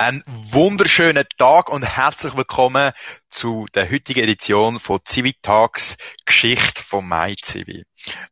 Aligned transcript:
Einen 0.00 0.22
wunderschönen 0.26 1.26
Tag 1.36 1.68
und 1.68 1.82
herzlich 1.82 2.34
willkommen 2.34 2.92
zu 3.28 3.66
der 3.74 3.90
heutigen 3.90 4.20
Edition 4.20 4.80
von 4.80 5.00
Civitags 5.06 5.98
Geschichte 6.24 6.82
von 6.82 7.06
MyCivi. 7.06 7.84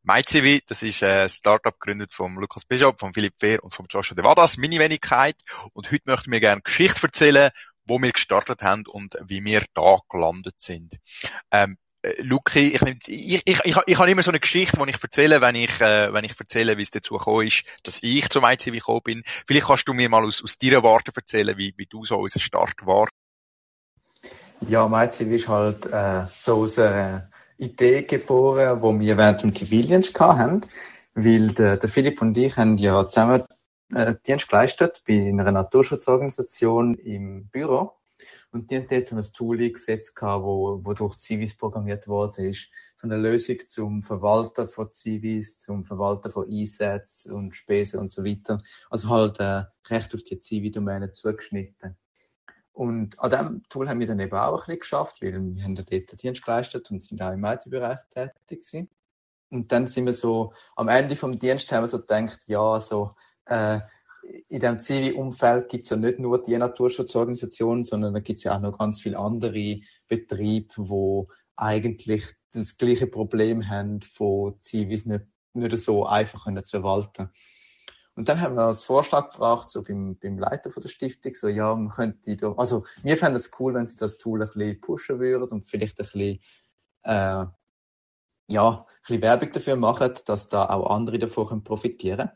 MyCivi, 0.02 0.62
das 0.66 0.82
ist 0.82 1.02
ein 1.02 1.28
Startup 1.28 1.78
gegründet 1.78 2.14
von 2.14 2.36
Lukas 2.36 2.64
Bishop, 2.64 2.98
von 2.98 3.12
Philipp 3.12 3.34
Fehr 3.38 3.62
und 3.62 3.74
von 3.74 3.84
Joshua 3.90 4.14
Devadas, 4.14 4.56
meine 4.56 4.78
Wenigkeit. 4.78 5.36
Und 5.74 5.92
heute 5.92 6.04
möchten 6.06 6.32
wir 6.32 6.40
gerne 6.40 6.62
Geschichte 6.62 7.02
erzählen, 7.02 7.50
wo 7.84 7.98
wir 7.98 8.12
gestartet 8.12 8.62
haben 8.62 8.84
und 8.86 9.18
wie 9.26 9.44
wir 9.44 9.62
da 9.74 9.98
gelandet 10.08 10.62
sind. 10.62 10.96
Ähm, 11.50 11.72
äh, 11.72 11.87
Luki, 12.18 12.74
ich, 12.74 12.82
ich, 13.08 13.42
ich, 13.44 13.60
ich, 13.64 13.76
ich 13.86 13.98
habe 13.98 14.10
immer 14.10 14.22
so 14.22 14.30
eine 14.30 14.38
Geschichte, 14.38 14.76
die 14.76 14.90
ich 14.90 15.02
erzähle, 15.02 15.40
wenn 15.40 15.56
ich, 15.56 15.80
äh, 15.80 16.12
wenn 16.12 16.24
ich 16.24 16.38
erzähle, 16.38 16.76
wie 16.78 16.82
es 16.82 16.90
dazu 16.90 17.16
gekommen 17.16 17.48
ist, 17.48 17.64
dass 17.84 18.02
ich 18.02 18.28
zum 18.28 18.44
ICW 18.44 18.78
gekommen 18.78 19.00
bin. 19.02 19.22
Vielleicht 19.46 19.66
kannst 19.66 19.88
du 19.88 19.94
mir 19.94 20.08
mal 20.08 20.24
aus, 20.24 20.42
aus 20.42 20.58
deiner 20.58 20.82
Warte 20.82 21.10
erzählen, 21.14 21.56
wie, 21.58 21.74
wie 21.76 21.86
du 21.86 22.04
so 22.04 22.16
unser 22.16 22.38
Start 22.38 22.86
war. 22.86 23.08
Ja, 24.68 24.86
ICW 24.86 25.34
ist 25.34 25.48
halt 25.48 25.86
äh, 25.86 26.24
so 26.26 26.62
aus 26.62 26.78
einer 26.78 27.30
Idee 27.56 28.02
geboren, 28.02 28.80
wo 28.80 28.98
wir 28.98 29.16
während 29.16 29.42
dem 29.42 29.52
Zivildienst 29.52 30.18
hatten, 30.18 30.66
weil 31.14 31.48
der, 31.48 31.76
der 31.78 31.88
Philipp 31.88 32.22
und 32.22 32.38
ich 32.38 32.56
haben 32.56 32.78
ja 32.78 33.06
zusammen 33.08 33.42
äh, 33.92 34.14
Dienst 34.26 34.48
geleistet 34.48 35.02
bei 35.06 35.28
einer 35.28 35.50
Naturschutzorganisation 35.50 36.94
im 36.94 37.48
Büro. 37.48 37.97
Und 38.50 38.70
die 38.70 38.76
haben 38.76 38.86
dort 38.88 39.08
so 39.08 39.16
ein 39.16 39.22
Tool 39.22 39.70
gesetzt, 39.70 40.16
wo, 40.20 40.80
wo 40.82 40.94
durch 40.94 41.18
Civis 41.18 41.56
programmiert 41.56 42.08
worden 42.08 42.46
ist. 42.46 42.68
So 42.96 43.06
eine 43.06 43.18
Lösung 43.18 43.58
zum 43.66 44.02
Verwalten 44.02 44.66
von 44.66 44.90
Civis, 44.90 45.58
zum 45.58 45.84
Verwalten 45.84 46.32
von 46.32 46.48
Einsätzen 46.48 47.32
und 47.34 47.54
Spesen 47.54 48.00
und 48.00 48.10
so 48.10 48.24
weiter. 48.24 48.62
Also 48.88 49.10
halt 49.10 49.38
äh, 49.40 49.64
recht 49.88 50.14
auf 50.14 50.22
die 50.22 50.38
Civi-Domäne 50.38 51.12
zugeschnitten. 51.12 51.96
Und 52.72 53.18
an 53.18 53.30
diesem 53.30 53.62
Tool 53.68 53.88
haben 53.88 54.00
wir 54.00 54.06
dann 54.06 54.20
eben 54.20 54.32
auch 54.32 54.52
ein 54.52 54.58
bisschen 54.58 54.78
geschafft, 54.78 55.20
weil 55.20 55.32
wir 55.32 55.64
haben 55.64 55.74
dort 55.74 56.22
Dienst 56.22 56.44
geleistet 56.44 56.90
und 56.90 57.00
sind 57.00 57.20
auch 57.20 57.32
im 57.32 57.44
IT-Bereich 57.44 57.98
tätig 58.10 58.62
gewesen. 58.62 58.88
Und 59.50 59.72
dann 59.72 59.88
sind 59.88 60.06
wir 60.06 60.12
so, 60.12 60.52
am 60.76 60.88
Ende 60.88 61.16
vom 61.16 61.38
Dienst 61.38 61.70
haben 61.72 61.82
wir 61.82 61.88
so 61.88 61.98
gedacht, 61.98 62.38
ja, 62.46 62.80
so, 62.80 63.14
äh, 63.46 63.80
in 64.48 64.60
dem 64.60 64.78
Zivi-Umfeld 64.78 65.68
gibt 65.68 65.84
es 65.84 65.90
ja 65.90 65.96
nicht 65.96 66.18
nur 66.18 66.42
die 66.42 66.56
Naturschutzorganisationen, 66.56 67.84
sondern 67.84 68.14
da 68.14 68.20
gibt 68.20 68.38
es 68.38 68.44
ja 68.44 68.56
auch 68.56 68.60
noch 68.60 68.78
ganz 68.78 69.00
viele 69.00 69.18
andere 69.18 69.80
Betriebe, 70.06 70.74
wo 70.76 71.28
eigentlich 71.56 72.24
das 72.52 72.76
gleiche 72.76 73.06
Problem 73.06 73.68
haben, 73.68 74.00
von 74.02 74.60
Zivis 74.60 75.06
nicht, 75.06 75.24
nicht 75.54 75.76
so 75.78 76.06
einfach 76.06 76.44
können 76.44 76.64
zu 76.64 76.80
verwalten. 76.80 77.30
Und 78.14 78.28
dann 78.28 78.40
haben 78.40 78.56
wir 78.56 78.62
als 78.62 78.82
Vorschlag 78.82 79.30
gebracht, 79.30 79.68
so 79.68 79.84
beim, 79.84 80.18
beim 80.18 80.38
Leiter 80.38 80.72
von 80.72 80.82
der 80.82 80.90
Stiftung, 80.90 81.34
so, 81.34 81.46
ja, 81.46 81.74
man 81.74 81.88
könnte 81.88 82.36
doch, 82.36 82.58
also, 82.58 82.84
wir 83.02 83.16
fänden 83.16 83.36
es 83.36 83.50
cool, 83.60 83.74
wenn 83.74 83.86
sie 83.86 83.96
das 83.96 84.18
Tool 84.18 84.42
ein 84.42 84.48
bisschen 84.48 84.80
pushen 84.80 85.20
würden 85.20 85.48
und 85.50 85.66
vielleicht 85.66 86.00
ein 86.00 86.06
bisschen, 86.06 86.40
äh, 87.04 87.46
ja, 88.48 88.86
bisschen 89.08 89.22
Werbung 89.22 89.52
dafür 89.52 89.76
machen, 89.76 90.12
dass 90.26 90.48
da 90.48 90.68
auch 90.68 90.90
andere 90.90 91.18
davon 91.18 91.64
profitieren 91.64 92.28
können. 92.28 92.30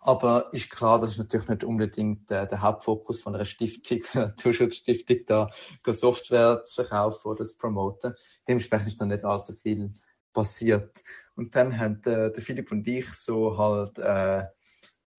Aber 0.00 0.52
ist 0.52 0.68
klar, 0.70 1.00
das 1.00 1.12
ist 1.12 1.18
natürlich 1.18 1.48
nicht 1.48 1.64
unbedingt 1.64 2.30
äh, 2.30 2.46
der 2.46 2.60
Hauptfokus 2.60 3.22
von 3.22 3.34
einer 3.34 3.46
Stiftung, 3.46 4.02
von 4.04 4.20
einer 4.20 4.30
Naturschutzstiftung, 4.32 5.18
da 5.26 5.50
Software 5.86 6.62
zu 6.62 6.74
verkaufen 6.74 7.28
oder 7.28 7.44
zu 7.44 7.56
promoten. 7.56 8.14
Dementsprechend 8.46 8.88
ist 8.88 9.00
da 9.00 9.06
nicht 9.06 9.24
allzu 9.24 9.54
viel 9.54 9.94
passiert. 10.34 11.02
Und 11.36 11.56
dann 11.56 11.78
haben 11.78 12.02
äh, 12.04 12.30
der 12.30 12.42
Philipp 12.42 12.70
und 12.70 12.86
ich 12.86 13.12
so 13.14 13.56
halt 13.56 13.98
äh, 13.98 14.42
ein 14.42 14.48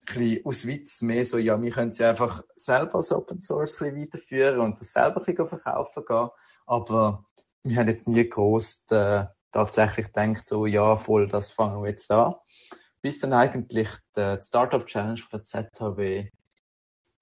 bisschen 0.06 0.46
aus 0.46 0.66
Witz 0.66 1.02
mehr 1.02 1.24
so, 1.24 1.38
ja, 1.38 1.60
wir 1.60 1.70
können 1.72 1.90
sie 1.90 2.04
einfach 2.04 2.44
selber 2.54 2.96
als 2.96 3.10
Open 3.10 3.40
Source 3.40 3.82
ein 3.82 3.92
bisschen 3.94 4.02
weiterführen 4.02 4.60
und 4.60 4.80
das 4.80 4.92
selber 4.92 5.16
ein 5.20 5.24
bisschen 5.24 5.48
verkaufen 5.48 6.04
gehen. 6.06 6.28
Aber 6.66 7.26
wir 7.64 7.76
haben 7.76 7.88
jetzt 7.88 8.06
nie 8.06 8.28
groß 8.28 8.84
äh, 8.90 9.24
tatsächlich 9.56 10.06
gedacht, 10.06 10.44
so, 10.44 10.66
ja, 10.66 10.96
voll, 10.96 11.28
das 11.28 11.50
fangen 11.50 11.82
wir 11.82 11.90
jetzt 11.90 12.10
an 12.10 12.34
bis 13.06 13.20
dann 13.20 13.34
eigentlich 13.34 13.88
die 14.16 14.36
Startup 14.42 14.84
Challenge 14.84 15.18
von 15.18 15.38
der 15.38 15.42
ZHW 15.44 16.28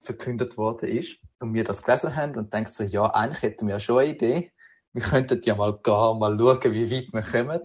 verkündet 0.01 0.57
worden 0.57 0.89
ist 0.89 1.19
und 1.39 1.53
wir 1.53 1.63
das 1.63 1.83
gelesen 1.83 2.15
haben 2.15 2.35
und 2.37 2.51
denken 2.51 2.71
so, 2.71 2.83
ja, 2.83 3.05
eigentlich 3.05 3.43
hätten 3.43 3.67
wir 3.67 3.75
ja 3.75 3.79
schon 3.79 3.99
eine 3.99 4.09
Idee. 4.09 4.51
Wir 4.93 5.03
könnten 5.03 5.39
ja 5.43 5.53
mal 5.53 5.77
gehen, 5.83 6.17
mal 6.17 6.35
schauen, 6.39 6.73
wie 6.73 6.89
weit 6.89 7.13
wir 7.13 7.21
kommen. 7.21 7.61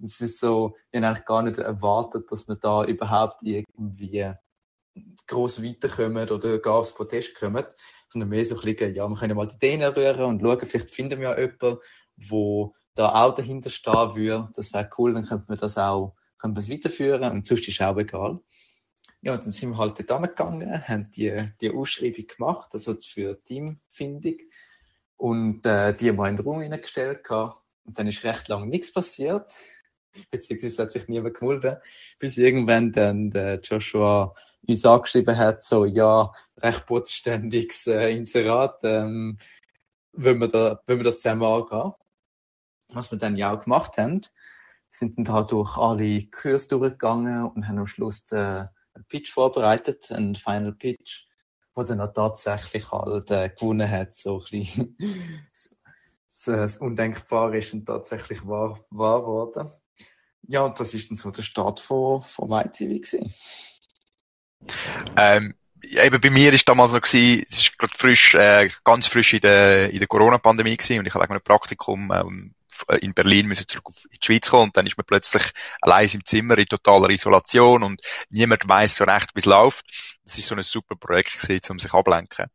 Und 0.00 0.06
es 0.06 0.20
ist 0.20 0.40
so, 0.40 0.74
wir 0.90 0.98
haben 0.98 1.04
eigentlich 1.04 1.26
gar 1.26 1.42
nicht 1.44 1.58
erwartet, 1.58 2.26
dass 2.28 2.48
wir 2.48 2.56
da 2.56 2.84
überhaupt 2.84 3.44
irgendwie 3.44 4.32
gross 5.28 5.62
weiterkommen 5.62 6.28
oder 6.30 6.58
gar 6.58 6.74
aufs 6.74 6.92
Protest 6.92 7.36
kommen, 7.36 7.64
sondern 8.08 8.30
mehr 8.30 8.44
so 8.46 8.56
ein 8.56 8.62
bisschen, 8.62 8.96
ja, 8.96 9.06
wir 9.06 9.16
können 9.16 9.36
mal 9.36 9.46
die 9.46 9.54
Ideen 9.54 9.84
rühren 9.84 10.24
und 10.24 10.40
schauen, 10.40 10.66
vielleicht 10.66 10.90
finden 10.90 11.20
wir 11.20 11.30
ja 11.30 11.38
jemanden, 11.38 11.78
wo 12.16 12.74
da 12.98 13.24
auch 13.24 13.34
dahinter 13.34 13.70
stehen 13.70 14.14
würde. 14.14 14.48
Das 14.54 14.72
wäre 14.72 14.90
cool, 14.98 15.14
dann 15.14 15.24
könnte 15.24 15.46
man 15.48 15.58
das 15.58 15.78
auch 15.78 16.14
können 16.38 16.54
wir 16.54 16.60
es 16.60 16.70
weiterführen 16.70 17.30
und 17.30 17.46
sonst 17.46 17.68
ist 17.68 17.80
auch 17.82 17.96
egal. 17.98 18.40
Ja, 19.20 19.36
dann 19.36 19.50
sind 19.50 19.70
wir 19.70 19.78
halt 19.78 20.08
dort 20.08 20.22
gegangen, 20.22 20.88
haben 20.88 21.10
die, 21.10 21.46
die 21.60 21.74
Ausschreibung 21.74 22.26
gemacht, 22.26 22.70
also 22.72 22.94
für 22.94 23.42
Teamfindung 23.42 24.36
und 25.16 25.66
äh, 25.66 25.94
die 25.94 26.08
haben 26.08 26.16
wir 26.16 26.28
in 26.28 26.36
den 26.36 26.46
Raum 26.46 26.60
hineingestellt 26.60 27.24
gehabt. 27.24 27.60
und 27.84 27.98
dann 27.98 28.06
ist 28.06 28.22
recht 28.22 28.46
lang 28.48 28.68
nichts 28.68 28.92
passiert, 28.92 29.52
beziehungsweise 30.30 30.82
hat 30.82 30.92
sich 30.92 31.08
niemand 31.08 31.34
gemeldet, 31.34 31.82
bis 32.20 32.38
irgendwann 32.38 32.92
dann 32.92 33.30
der 33.30 33.60
Joshua 33.60 34.34
uns 34.66 34.84
angeschrieben 34.84 35.36
hat, 35.36 35.62
so, 35.64 35.84
ja, 35.84 36.32
recht 36.58 36.86
bodenständiges 36.86 37.88
äh, 37.88 38.10
Inserat, 38.10 38.80
ähm, 38.84 39.36
wenn 40.12 40.38
wir, 40.38 40.48
da, 40.48 40.80
wenn 40.86 40.98
wir 40.98 41.04
das 41.04 41.20
zusammen 41.20 41.42
angehen. 41.42 41.92
Was 42.88 43.10
wir 43.10 43.18
dann 43.18 43.36
ja 43.36 43.54
auch 43.54 43.64
gemacht 43.64 43.98
haben 43.98 44.22
sind 44.90 45.18
dann 45.18 45.24
da 45.24 45.42
durch 45.42 45.76
alle 45.76 46.22
Kurse 46.26 46.68
durchgegangen 46.68 47.46
und 47.46 47.68
haben 47.68 47.78
am 47.78 47.86
Schluss 47.86 48.26
den, 48.26 48.68
einen 48.94 49.04
Pitch 49.08 49.32
vorbereitet, 49.32 50.10
einen 50.12 50.34
Final 50.34 50.72
Pitch, 50.72 51.26
wo 51.74 51.82
dann 51.82 52.00
auch 52.00 52.12
tatsächlich 52.12 52.90
halt 52.90 53.30
äh, 53.30 53.50
gewonnen 53.50 53.88
hat, 53.88 54.14
so 54.14 54.38
ein 54.38 54.44
bisschen 54.50 54.96
das 56.46 56.76
Undenkbare 56.78 57.58
ist 57.58 57.72
dann 57.72 57.84
tatsächlich 57.84 58.46
wahr, 58.46 58.84
wahr 58.90 59.20
geworden. 59.20 59.72
Ja, 60.42 60.64
und 60.64 60.78
das 60.80 60.94
ist 60.94 61.10
dann 61.10 61.16
so 61.16 61.30
der 61.30 61.42
Start 61.42 61.80
von, 61.80 62.22
von 62.22 62.48
MyTV 62.48 62.78
gewesen. 62.78 63.34
Ähm, 65.16 65.54
eben 65.82 66.20
bei 66.20 66.30
mir 66.30 66.52
ist 66.52 66.68
damals 66.68 66.92
noch 66.92 67.00
gewesen, 67.00 67.44
es 67.48 67.58
ist 67.58 67.78
gerade 67.78 67.92
frisch, 67.96 68.34
äh, 68.34 68.68
ganz 68.84 69.06
frisch 69.06 69.34
in 69.34 69.40
der, 69.40 69.90
in 69.90 69.98
der 69.98 70.08
Corona-Pandemie 70.08 70.76
gewesen 70.76 71.00
und 71.00 71.06
ich 71.06 71.14
habe 71.14 71.28
ein 71.28 71.40
Praktikum 71.40 72.12
ähm, 72.12 72.54
äh, 72.88 72.98
in 72.98 73.14
Berlin 73.14 73.46
müssen 73.46 73.66
zurück 73.66 73.88
in 74.10 74.18
die 74.20 74.24
Schweiz 74.24 74.50
kommen 74.50 74.64
und 74.64 74.76
dann 74.76 74.86
ist 74.86 74.96
man 74.96 75.06
plötzlich 75.06 75.42
allein 75.80 76.08
im 76.08 76.24
Zimmer 76.24 76.58
in 76.58 76.66
totaler 76.66 77.10
Isolation 77.10 77.82
und 77.82 78.02
niemand 78.30 78.68
weiß 78.68 78.96
so 78.96 79.04
recht, 79.04 79.30
wie 79.34 79.40
es 79.40 79.46
läuft. 79.46 79.86
Das 80.24 80.38
ist 80.38 80.46
so 80.46 80.54
ein 80.54 80.62
super 80.62 80.96
Projekt 80.96 81.40
gewesen, 81.40 81.72
um 81.72 81.78
sich 81.78 81.92
ablenken. 81.92 82.46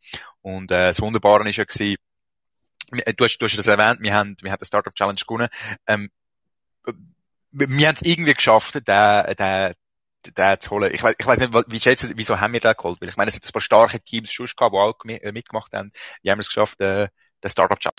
Und 0.41 0.71
äh, 0.71 0.87
das 0.87 1.01
Wunderbare 1.01 1.47
ist 1.49 1.57
ja 1.57 1.63
gewesen, 1.63 1.97
du 2.91 3.23
hast, 3.23 3.37
du 3.37 3.45
hast 3.45 3.57
das 3.57 3.67
erwähnt, 3.67 4.01
wir 4.01 4.13
haben, 4.13 4.35
wir 4.41 4.51
haben 4.51 4.59
die 4.59 4.65
Startup 4.65 4.93
Challenge 4.93 5.19
gewonnen. 5.25 5.49
Ähm, 5.87 6.09
wir 7.51 7.87
haben 7.87 7.95
es 7.95 8.01
irgendwie 8.01 8.33
geschafft, 8.33 8.75
den, 8.75 9.35
den, 9.35 9.73
den 10.23 10.59
zu 10.59 10.71
holen. 10.71 10.93
Ich 10.93 11.03
weiß, 11.03 11.15
ich 11.17 11.25
weiß 11.25 11.39
nicht, 11.39 11.53
wie 11.67 11.79
schätzt 11.79 12.11
wieso 12.17 12.39
haben 12.39 12.53
wir 12.53 12.59
den 12.59 12.73
geholt? 12.75 13.01
Weil 13.01 13.09
ich 13.09 13.17
meine, 13.17 13.29
es 13.29 13.35
hat 13.35 13.45
ein 13.45 13.51
paar 13.51 13.61
starke 13.61 13.99
Teams 14.01 14.31
schon 14.31 14.47
gehabt, 14.47 14.73
die 14.73 14.77
auch 14.77 14.95
äh, 15.05 15.31
mitgemacht 15.31 15.73
haben. 15.73 15.91
Wie 16.21 16.31
haben 16.31 16.37
wir 16.39 16.41
es 16.41 16.47
geschafft, 16.47 16.79
den, 16.79 17.09
den 17.43 17.49
Startup 17.49 17.79
Challenge 17.79 17.97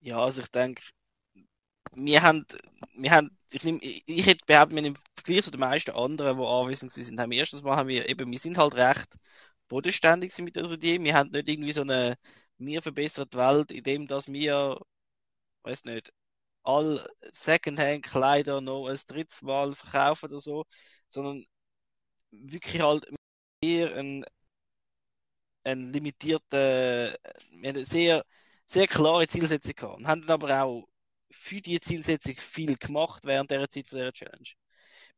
ja, 0.00 0.18
also 0.18 0.42
ich 0.42 0.48
denke, 0.48 0.82
wir 1.94 2.22
haben, 2.22 2.46
wir 2.96 3.10
haben, 3.10 3.36
ich 3.52 3.64
nehme, 3.64 3.80
ich 3.82 4.26
hätte 4.26 4.44
behauptet, 4.46 4.76
wir 4.76 4.84
im 4.84 4.94
Vergleich 5.16 5.44
zu 5.44 5.50
den 5.50 5.60
meisten 5.60 5.92
anderen, 5.92 6.38
die 6.38 6.44
anwesend 6.44 6.92
sind, 6.92 7.18
haben 7.20 7.30
wir 7.30 7.38
erstens 7.38 7.62
mal, 7.62 7.76
haben 7.76 7.88
wir 7.88 8.08
eben, 8.08 8.30
wir 8.30 8.38
sind 8.38 8.58
halt 8.58 8.74
recht 8.74 9.08
bodenständig 9.68 10.36
mit 10.38 10.56
der 10.56 10.64
Idee. 10.70 11.00
Wir 11.02 11.14
haben 11.14 11.30
nicht 11.30 11.48
irgendwie 11.48 11.72
so 11.72 11.82
eine, 11.82 12.16
mir 12.58 12.82
verbesserte 12.82 13.38
Welt, 13.38 13.70
in 13.72 13.82
dem, 13.84 14.06
dass 14.06 14.28
wir, 14.28 14.78
weiß 15.64 15.84
nicht, 15.84 16.12
all 16.64 17.06
Secondhand-Kleider 17.32 18.60
noch 18.60 18.88
ein 18.88 18.98
drittes 19.08 19.42
Mal 19.42 19.74
verkaufen 19.74 20.26
oder 20.30 20.40
so, 20.40 20.64
sondern 21.08 21.44
wirklich 22.32 22.82
halt 22.82 23.06
mehr 23.62 23.96
ein, 23.96 24.24
ein 25.64 25.92
limitierter, 25.92 27.16
sehr, 27.86 28.24
sehr 28.66 28.86
klare 28.86 29.26
Zielsetzung 29.28 29.74
gehabt 29.74 29.96
und 29.98 30.06
haben 30.06 30.22
dann 30.22 30.30
aber 30.42 30.62
auch 30.64 30.88
für 31.30 31.60
die 31.60 31.80
Zielsetzung 31.80 32.36
viel 32.36 32.76
gemacht 32.76 33.24
während 33.24 33.50
der 33.50 33.68
Zeit 33.68 33.88
von 33.88 33.98
der 33.98 34.12
Challenge. 34.12 34.44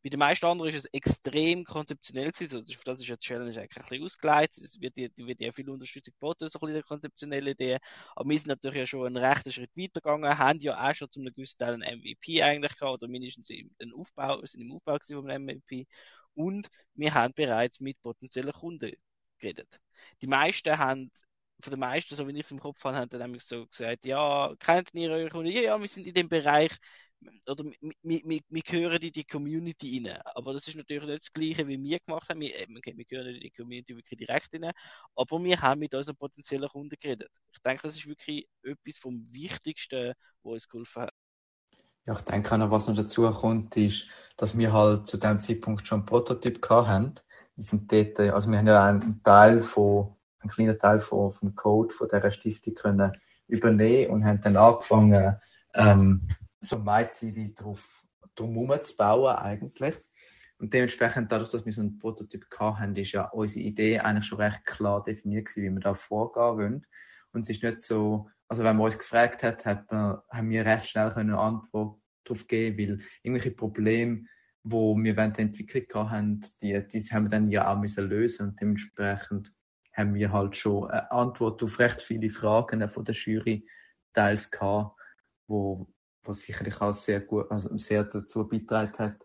Bei 0.03 0.11
den 0.11 0.21
meisten 0.21 0.47
anderen 0.47 0.71
ist 0.73 0.85
es 0.85 0.91
extrem 0.93 1.65
konzeptionell 1.65 2.31
gewesen. 2.31 2.57
Also 2.59 2.75
das 2.85 3.01
ist 3.01 3.09
ja 3.09 3.17
die 3.17 3.27
Challenge 3.27 3.51
eigentlich 3.61 3.77
ein 3.77 3.89
bisschen 3.89 4.05
ausgeleitet. 4.05 4.63
Es 4.63 4.81
wird, 4.81 4.97
wird 4.97 5.41
ja 5.41 5.51
viel 5.53 5.69
Unterstützung 5.69 6.15
geboten, 6.15 6.49
so 6.49 6.59
ein 6.59 6.61
bisschen 6.61 6.75
der 6.75 6.83
konzeptionelle 6.85 7.51
Idee. 7.51 7.79
Aber 8.15 8.29
wir 8.29 8.39
sind 8.39 8.49
natürlich 8.49 8.79
ja 8.79 8.87
schon 8.87 9.07
einen 9.07 9.17
rechten 9.17 9.51
Schritt 9.51 9.71
weitergegangen, 9.77 10.39
haben 10.39 10.61
ja 10.61 10.89
auch 10.89 10.95
schon 10.95 11.11
zu 11.11 11.21
einem 11.21 11.35
gewissen 11.35 11.59
Teil 11.59 11.75
einen 11.75 11.83
MVP 12.01 12.43
eigentlich 12.43 12.77
gehabt, 12.77 13.03
oder 13.03 13.09
mindestens 13.09 13.51
im 13.51 13.71
Aufbau, 13.97 14.45
sind 14.47 14.61
im 14.61 14.73
Aufbau 14.73 14.99
von 15.01 15.29
einem 15.31 15.45
MVP. 15.49 15.87
Und 16.35 16.69
wir 16.95 17.13
haben 17.15 17.35
bereits 17.35 17.81
mit 17.81 18.01
potenziellen 18.03 18.53
Kunden 18.53 18.93
geredet. 19.39 19.69
die 20.23 20.27
meisten 20.27 20.79
haben, 20.79 21.11
von 21.61 21.71
den 21.71 21.81
meisten, 21.81 22.15
so 22.15 22.29
wie 22.29 22.39
ich 22.39 22.45
es 22.45 22.51
im 22.51 22.61
Kopf 22.61 22.83
habe, 22.85 22.97
haben 22.97 23.09
dann 23.09 23.21
nämlich 23.21 23.43
so 23.45 23.67
gesagt, 23.67 24.05
ja, 24.05 24.55
kennt 24.59 24.91
ihr 24.95 25.11
eure 25.11 25.31
Kunden? 25.31 25.51
Ja, 25.51 25.61
ja, 25.63 25.81
wir 25.81 25.89
sind 25.89 26.07
in 26.07 26.15
dem 26.15 26.29
Bereich, 26.29 26.73
oder 27.46 27.64
wir, 27.64 27.73
wir, 28.02 28.40
wir 28.49 28.62
gehören 28.62 29.02
in 29.02 29.12
die 29.12 29.25
Community 29.25 30.02
rein. 30.05 30.20
Aber 30.34 30.52
das 30.52 30.69
ist 30.69 30.76
natürlich 30.76 31.05
nicht 31.05 31.23
das 31.23 31.32
Gleiche, 31.32 31.67
wie 31.69 31.82
wir 31.82 31.99
gemacht 32.00 32.28
haben. 32.28 32.40
Wir, 32.40 32.67
wir 32.69 33.05
gehören 33.05 33.34
in 33.34 33.40
die 33.40 33.50
Community 33.50 33.96
wirklich 33.96 34.19
direkt 34.19 34.52
rein. 34.55 34.73
Aber 35.14 35.43
wir 35.43 35.61
haben 35.61 35.81
mit 35.81 35.94
unseren 35.94 36.17
potenziellen 36.17 36.69
Kunden 36.69 36.96
geredet. 37.00 37.31
Ich 37.52 37.61
denke, 37.62 37.82
das 37.82 37.96
ist 37.96 38.08
wirklich 38.08 38.49
etwas 38.62 38.99
vom 38.99 39.25
Wichtigsten, 39.32 40.14
was 40.43 40.52
uns 40.52 40.69
geholfen 40.69 41.02
hat. 41.02 41.14
Ja, 42.06 42.14
ich 42.14 42.20
denke 42.20 42.52
auch 42.52 42.58
noch, 42.58 42.70
was 42.70 42.87
noch 42.87 42.94
dazu 42.94 43.28
kommt, 43.32 43.76
ist, 43.76 44.06
dass 44.37 44.56
wir 44.56 44.73
halt 44.73 45.06
zu 45.06 45.17
dem 45.17 45.40
Zeitpunkt 45.40 45.87
schon 45.87 46.00
einen 46.00 46.06
Prototyp 46.06 46.62
gehabt 46.62 46.88
haben. 46.88 47.14
Wir 47.56 47.64
sind 47.64 47.90
dort, 47.90 48.20
also 48.20 48.50
wir 48.50 48.58
haben 48.58 48.67
ja 48.67 48.87
einen 48.87 49.23
Teil 49.25 49.61
von, 49.61 50.14
einen 50.40 50.50
kleinen 50.50 50.78
Teil 50.78 51.00
von, 51.00 51.32
vom 51.32 51.55
Code 51.56 51.93
von 51.93 52.08
dieser 52.08 52.31
Stiftung 52.31 52.75
können 52.75 53.12
übernehmen 53.49 54.12
und 54.12 54.25
haben 54.25 54.40
dann 54.40 54.56
angefangen, 54.56 55.37
ähm, 55.75 56.28
so 56.69 56.79
MyCV 56.79 57.55
drauf, 57.55 58.05
drumherum 58.35 58.83
zu 58.83 58.97
bauen 58.97 59.37
eigentlich. 59.37 59.95
Und 60.59 60.73
dementsprechend, 60.73 61.31
dadurch, 61.31 61.51
dass 61.51 61.67
wir 61.67 61.73
so 61.73 61.83
einen 61.83 61.99
Prototyp 61.99 62.47
haben, 62.59 62.97
ist 62.97 63.13
ja 63.13 63.27
unsere 63.29 63.65
Idee 63.65 63.99
eigentlich 63.99 64.27
schon 64.27 64.41
recht 64.41 64.65
klar 64.65 65.05
definiert 65.05 65.47
gewesen, 65.47 65.65
wie 65.65 65.75
wir 65.75 65.81
da 65.81 65.95
vorgehen 65.95 66.57
wollen. 66.57 66.87
Und 67.33 67.43
es 67.43 67.51
ist 67.51 67.63
nicht 67.63 67.79
so, 67.79 68.31
also 68.49 68.65
wenn 68.65 68.77
man 68.77 68.87
uns 68.87 68.99
gefragt 68.99 69.43
hat, 69.43 69.67
hat 69.67 69.91
man, 69.91 70.19
haben 70.31 70.49
wir 70.49 70.65
recht 70.65 70.87
schnell 70.87 71.13
eine 71.13 71.39
Antwort 71.39 72.01
darauf 72.25 72.47
geben, 72.47 72.79
weil 72.79 73.07
irgendwelche 73.23 73.55
Probleme, 73.55 74.25
wo 74.62 74.97
wir 74.97 75.17
während 75.17 75.37
der 75.37 75.45
Entwicklung 75.45 76.11
haben, 76.11 76.41
die, 76.62 76.87
die 76.87 77.01
haben 77.01 77.25
wir 77.25 77.31
dann 77.31 77.51
ja 77.51 77.73
auch 77.73 77.79
müssen 77.79 78.09
lösen 78.09 78.49
und 78.49 78.61
dementsprechend 78.61 79.53
haben 79.93 80.15
wir 80.15 80.33
halt 80.33 80.57
schon 80.57 80.91
eine 80.91 81.11
Antwort 81.11 81.62
auf 81.62 81.79
recht 81.79 82.03
viele 82.03 82.31
Fragen 82.31 82.89
von 82.89 83.05
der 83.05 83.15
Jury 83.15 83.67
teils 84.12 84.51
gehabt, 84.51 84.99
wo, 85.47 85.87
was 86.28 86.40
sicherlich 86.40 86.81
auch 86.81 86.93
sehr 86.93 87.20
gut, 87.20 87.50
also 87.50 87.76
sehr 87.76 88.05
dazu 88.05 88.49
beigetragen 88.49 88.99
hat, 88.99 89.17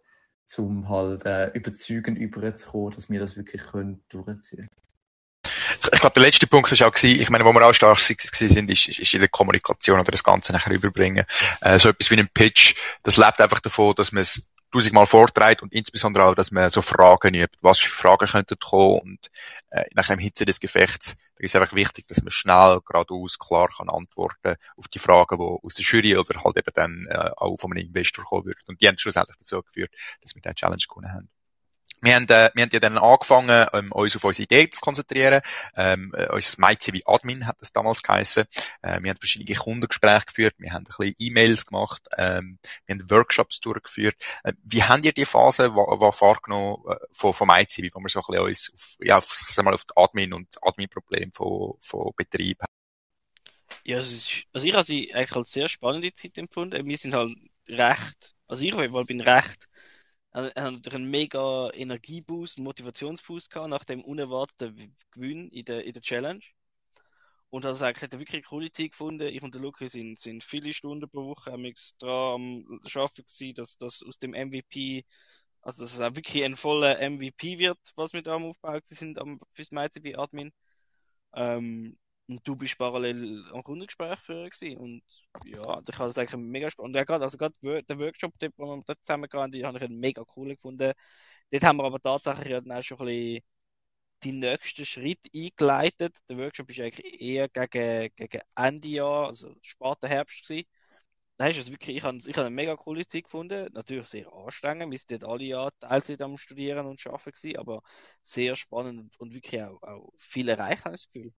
zum 0.45 0.89
halt 0.89 1.25
äh, 1.25 1.50
überzeugend 1.51 2.18
überzukommen, 2.18 2.92
dass 2.92 3.09
wir 3.09 3.19
das 3.19 3.36
wirklich 3.36 3.62
können 3.63 4.03
durchziehen 4.09 4.68
ich 5.92 6.00
glaube, 6.00 6.13
der 6.13 6.24
letzte 6.24 6.48
Punkt 6.48 6.71
ist 6.71 6.83
auch 6.83 6.92
gewesen, 6.92 7.21
ich 7.21 7.30
meine, 7.30 7.45
wo 7.45 7.53
wir 7.53 7.65
auch 7.65 7.74
stark 7.74 8.00
sind, 8.00 8.69
ist, 8.69 8.88
ist 8.88 9.13
in 9.13 9.19
der 9.19 9.30
Kommunikation 9.30 10.00
oder 10.00 10.12
das 10.12 10.24
Ganze 10.24 10.53
nachher 10.53 10.74
überbringen. 10.74 11.25
Äh, 11.62 11.80
so 11.80 11.89
etwas 11.89 12.12
wie 12.12 12.18
ein 12.18 12.30
Pitch, 12.33 12.75
das 13.03 13.18
lebt 13.18 13.42
einfach 13.42 13.59
davon, 13.59 13.95
dass 13.95 14.12
man 14.12 14.21
es 14.21 14.48
tausendmal 14.72 15.06
vorträgt 15.06 15.62
und 15.62 15.74
insbesondere 15.74 16.26
auch, 16.26 16.36
dass 16.36 16.52
man 16.52 16.70
so 16.70 16.82
Fragen 16.82 17.34
übt. 17.36 17.58
Was 17.62 17.80
für 17.80 17.90
Fragen 17.90 18.28
könnten 18.28 18.58
kommen 18.60 19.00
und 19.00 19.32
äh, 19.72 19.86
nach 19.94 20.08
dem 20.08 20.20
Hitze 20.20 20.46
des 20.46 20.60
Gefechts 20.60 21.16
ist 21.38 21.56
einfach 21.56 21.76
wichtig, 21.76 22.08
dass 22.08 22.22
man 22.22 22.32
schnell, 22.32 22.80
geradeaus, 22.86 23.40
klar 23.40 23.70
kann 23.76 23.90
antworten 23.90 24.56
auf 24.78 24.88
die 24.88 25.00
Fragen, 25.00 25.38
die 25.38 25.44
aus 25.44 25.74
der 25.74 25.86
Jury 25.86 26.16
oder 26.16 26.44
halt 26.44 26.58
eben 26.58 26.72
dann 26.74 27.08
äh, 27.10 27.32
auch 27.36 27.58
von 27.58 27.72
einem 27.72 27.88
Investor 27.88 28.24
kommen 28.26 28.46
würden. 28.46 28.62
Und 28.68 28.82
die 28.82 28.88
haben 28.88 28.98
schlussendlich 28.98 29.38
dazu 29.38 29.62
geführt, 29.64 29.92
dass 30.22 30.36
wir 30.36 30.42
den 30.42 30.54
Challenge 30.54 30.84
gewonnen 30.88 31.12
haben. 31.12 31.30
Wir 32.03 32.15
haben, 32.15 32.27
äh, 32.30 32.50
wir 32.56 32.63
haben 32.63 32.69
ja 32.74 32.80
dann 32.80 32.98
angefangen, 32.98 33.68
ähm, 33.74 33.92
uns 33.92 34.15
auf 34.15 34.24
unsere 34.24 34.44
Idee 34.44 34.69
zu 34.69 34.81
konzentrieren. 34.81 35.42
Ähm, 35.75 36.12
äh, 36.18 36.31
unser 36.31 36.59
MyCV 36.59 37.01
Admin 37.06 37.45
hat 37.45 37.62
das 37.62 37.74
damals 37.74 38.01
geheißen. 38.01 38.45
Äh, 38.81 39.01
wir 39.01 39.12
haben 39.12 39.18
verschiedene 39.18 39.57
Kundengespräche 39.57 40.25
geführt, 40.25 40.56
wir 40.57 40.74
haben 40.74 40.81
ein 40.81 40.83
bisschen 40.86 41.15
E-Mails 41.19 41.68
gemacht, 41.68 42.01
ähm, 42.18 42.57
wir 42.88 42.95
haben 42.95 43.09
Workshops 43.09 43.59
durchgeführt. 43.59 44.15
Äh, 44.44 44.53
wie 44.63 44.83
habt 44.83 45.06
ihr 45.06 45.13
die 45.13 45.25
Phase 45.25 45.75
wa 45.75 45.83
wahrgenommen 45.86 46.83
äh, 46.89 46.95
von, 47.12 47.33
von 47.33 47.48
MyCV, 47.48 47.94
wo 47.94 48.00
wir 48.00 48.09
so 48.09 48.19
ein 48.19 48.25
bisschen 48.27 48.45
uns 48.45 48.71
auf, 48.74 48.98
ja, 49.06 49.18
auf, 49.18 49.25
sag 49.25 49.63
mal, 49.63 49.74
auf 49.75 49.86
die 49.86 49.94
Admin 49.95 50.33
und 50.33 50.57
Admin-Problem 50.59 51.31
von, 51.31 51.75
von 51.81 52.12
Betrieb 52.15 52.62
haben? 52.62 52.71
Ja, 53.83 54.00
es 54.00 54.12
ist, 54.12 54.44
also 54.53 54.65
ich 54.65 54.74
habe 54.74 54.83
sie 54.83 55.13
eigentlich 55.13 55.36
als 55.36 55.51
sehr 55.51 55.68
spannende 55.68 56.13
Zeit 56.15 56.38
empfunden. 56.39 56.86
Wir 56.86 56.98
sind 56.98 57.13
halt 57.13 57.38
recht, 57.68 58.36
also 58.48 58.63
ich 58.63 58.75
bin 59.06 59.21
recht 59.21 59.68
er 60.31 60.63
hat 60.63 60.94
einen 60.94 61.10
mega 61.10 61.69
Energieboost, 61.72 62.60
Motivationsboost 62.60 63.50
gehabt 63.50 63.69
nach 63.69 63.86
dem 63.86 64.04
unerwarteten 64.04 64.95
Gewinn 65.12 65.50
in 65.50 65.66
der, 65.66 65.83
in 65.86 65.94
der 65.94 66.01
Challenge. 66.01 66.42
Und 67.50 67.66
also 67.66 67.83
eigentlich 67.83 68.04
hat 68.04 68.13
wirklich 68.13 68.36
eine 68.36 68.44
coole 68.44 68.72
Zeit 68.72 68.92
gefunden. 68.92 69.28
Ich 69.28 69.42
und 69.44 69.54
der 69.54 69.62
Luca 69.62 69.88
sind, 69.89 70.18
sind 70.19 70.44
viele 70.44 70.74
Stunden 70.74 71.10
pro 71.10 71.25
Woche 71.28 71.51
haben 71.51 71.69
dran 72.00 72.66
am 72.68 72.80
Arbeiten 72.86 73.24
gewesen, 73.25 73.56
dass 73.56 73.78
das 73.78 74.04
aus 74.04 74.19
dem 74.19 74.31
MVP, 74.31 75.06
also 75.62 75.83
dass 75.83 75.94
es 75.94 76.00
auch 76.01 76.16
wirklich 76.16 76.44
ein 76.45 76.56
voller 76.56 76.98
MVP 77.10 77.60
wird, 77.60 77.77
was 77.95 78.13
wir 78.13 78.22
da 78.22 78.36
am 78.36 78.45
Aufbau 78.45 78.80
sind 78.86 79.19
am, 79.19 79.39
fürs 79.51 79.72
MyCB 79.72 80.16
Admin. 80.18 80.54
Ähm, 81.34 81.98
und 82.31 82.48
du 82.48 82.56
bist 82.56 82.78
parallel 82.78 83.45
am 83.51 83.62
Kundengespräch 83.63 84.19
führen 84.19 84.50
gewesen. 84.50 84.78
Und 84.78 85.04
ja, 85.45 85.81
ich 85.88 85.98
habe 86.00 86.07
das 86.07 86.18
eigentlich 86.18 86.39
mega 86.39 86.69
spannend. 86.69 86.95
Ja, 86.95 87.04
gerade, 87.04 87.24
also 87.25 87.38
gerade 87.38 87.56
der 87.83 88.00
Workshop, 88.00 88.38
den 88.39 88.51
wir 88.57 88.83
dort 88.86 89.04
zusammen 89.04 89.30
hatten, 89.31 89.51
die 89.51 89.66
habe 89.66 89.78
ich 89.83 89.89
mega 89.89 90.24
cool 90.36 90.56
gefunden. 90.56 90.94
Dort 91.51 91.63
haben 91.63 91.78
wir 91.78 91.83
aber 91.86 92.00
tatsächlich 92.00 92.48
ja 92.50 92.62
dann 92.62 92.78
auch 92.78 92.81
schon 92.83 93.00
ein 93.01 93.06
bisschen 93.06 93.44
die 94.24 94.31
nächsten 94.33 94.86
Schritte 94.86 95.30
eingeleitet. 95.36 96.16
Der 96.30 96.38
Workshop 96.38 96.69
ist 96.69 96.80
eigentlich 96.80 97.22
eher 97.22 97.50
gegen, 97.50 98.10
gegen 98.16 98.42
Ende 98.56 98.89
Jahr, 98.89 99.27
also 99.27 99.54
später 99.62 100.07
Herbst 100.07 100.48
gewesen. 100.48 100.68
Da 101.38 101.48
ist 101.48 101.57
es 101.60 101.72
wirklich, 101.72 101.98
ich 101.98 102.04
habe, 102.04 102.18
ich 102.18 102.38
habe 102.38 102.48
eine 102.48 102.56
mega 102.56 102.75
coole 102.77 103.06
Zeit 103.07 103.25
gefunden. 103.25 103.69
Natürlich 103.74 104.07
sehr 104.07 104.31
anstrengend. 104.34 104.92
Wir 104.92 105.00
sind 105.00 105.12
dort 105.12 105.25
alle 105.25 105.44
Jahre 105.45 105.72
Teilzeit 105.80 106.22
am 106.22 106.38
Studieren 106.38 106.86
und 106.88 107.06
Arbeiten 107.07 107.31
gewesen, 107.31 107.57
aber 107.57 107.84
sehr 108.24 108.56
spannend 108.56 109.19
und 109.19 109.34
wirklich 109.34 109.62
auch, 109.63 109.81
auch 109.84 110.13
viel 110.18 110.50
erreicht, 110.50 110.86
habe 110.86 110.95
ich 110.95 111.01
das 111.04 111.10
Gefühl. 111.10 111.34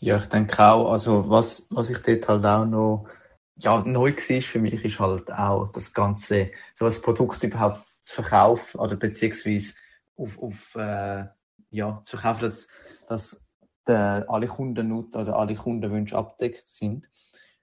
Ja, 0.00 0.18
ich 0.18 0.26
denke 0.26 0.62
auch, 0.62 0.90
also 0.92 1.28
was, 1.30 1.66
was 1.70 1.90
ich 1.90 1.98
dort 1.98 2.28
halt 2.28 2.44
auch 2.44 2.66
noch 2.66 3.08
ja, 3.56 3.82
neu 3.86 4.12
war 4.12 4.40
für 4.40 4.58
mich, 4.58 4.84
ist 4.84 4.98
halt 4.98 5.32
auch 5.32 5.70
das 5.72 5.92
Ganze, 5.92 6.50
so 6.74 6.86
ein 6.86 7.02
Produkt 7.02 7.42
überhaupt 7.42 7.84
zu 8.00 8.22
verkaufen 8.22 8.80
oder 8.80 8.96
beziehungsweise 8.96 9.74
auf, 10.16 10.38
auf 10.38 10.74
äh, 10.76 11.24
ja, 11.70 12.02
zu 12.04 12.16
verkaufen, 12.16 12.42
dass, 12.42 12.68
dass 13.06 13.44
der, 13.86 14.26
alle 14.28 14.46
Kunden 14.46 14.88
nutzen 14.88 15.20
oder 15.20 15.36
alle 15.36 15.54
Kundenwünsche 15.54 16.16
abdeckt 16.16 16.68
sind. 16.68 17.08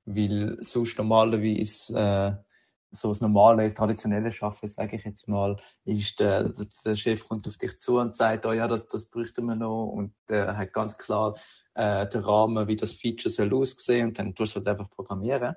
Weil 0.06 0.58
sonst 0.62 0.98
normalerweise 0.98 1.96
äh, 1.96 2.44
so 2.92 3.10
das 3.10 3.22
normale, 3.22 3.74
traditionelle 3.74 4.32
Schaffen, 4.32 4.68
sage 4.68 4.98
ich 4.98 5.06
jetzt 5.06 5.28
mal, 5.28 5.56
ist 5.86 6.20
der, 6.20 6.50
der, 6.50 6.68
der 6.84 6.96
Chef 6.96 7.28
kommt 7.28 7.48
auf 7.48 7.58
dich 7.58 7.78
zu 7.78 8.00
und 8.00 8.14
sagt, 8.14 8.46
oh 8.46 8.52
ja, 8.52 8.68
das, 8.68 8.88
das 8.88 9.06
bräuchten 9.06 9.46
wir 9.46 9.56
noch 9.56 9.88
und 9.88 10.14
er 10.28 10.58
hat 10.58 10.74
ganz 10.74 10.98
klar 10.98 11.36
äh, 11.74 12.08
den 12.08 12.22
Rahmen, 12.22 12.68
wie 12.68 12.76
das 12.76 12.94
Feature 12.94 13.30
soll 13.32 13.54
aussehen 13.54 14.10
und 14.10 14.20
dann 14.20 14.36
tust 14.36 14.56
du 14.56 14.60
halt 14.60 14.68
einfach 14.68 14.90
programmieren. 14.90 15.56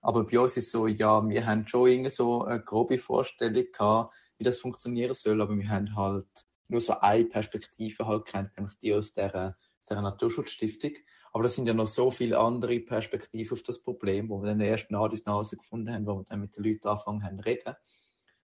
Aber 0.00 0.24
bei 0.24 0.38
uns 0.38 0.56
ist 0.56 0.70
so, 0.70 0.86
ja, 0.86 1.26
wir 1.28 1.46
haben 1.46 1.66
schon 1.66 1.88
irgendwie 1.88 2.10
so 2.10 2.44
eine 2.44 2.62
grobe 2.62 2.98
Vorstellung 2.98 3.64
gehabt, 3.72 4.14
wie 4.38 4.44
das 4.44 4.58
funktionieren 4.58 5.14
soll, 5.14 5.40
aber 5.40 5.56
wir 5.56 5.68
haben 5.68 5.96
halt 5.96 6.26
nur 6.68 6.80
so 6.80 6.98
eine 7.00 7.24
Perspektive 7.24 8.06
halt 8.06 8.26
kennt, 8.26 8.56
nämlich 8.56 8.78
die 8.78 8.94
aus 8.94 9.12
der, 9.12 9.56
aus 9.80 9.86
der 9.88 10.00
Naturschutzstiftung. 10.00 10.92
Aber 11.32 11.42
das 11.42 11.54
sind 11.54 11.66
ja 11.66 11.74
noch 11.74 11.86
so 11.86 12.10
viele 12.10 12.38
andere 12.38 12.78
Perspektiven 12.80 13.52
auf 13.52 13.62
das 13.62 13.82
Problem, 13.82 14.28
wo 14.28 14.40
wir 14.40 14.48
dann 14.48 14.60
erst 14.60 14.90
nach 14.90 15.08
die 15.08 15.20
Nase 15.26 15.56
gefunden 15.56 15.92
haben, 15.92 16.06
wo 16.06 16.16
wir 16.16 16.24
dann 16.24 16.40
mit 16.40 16.56
den 16.56 16.64
Leuten 16.64 16.86
angefangen 16.86 17.24
haben 17.24 17.38
zu 17.38 17.44
reden, 17.44 17.74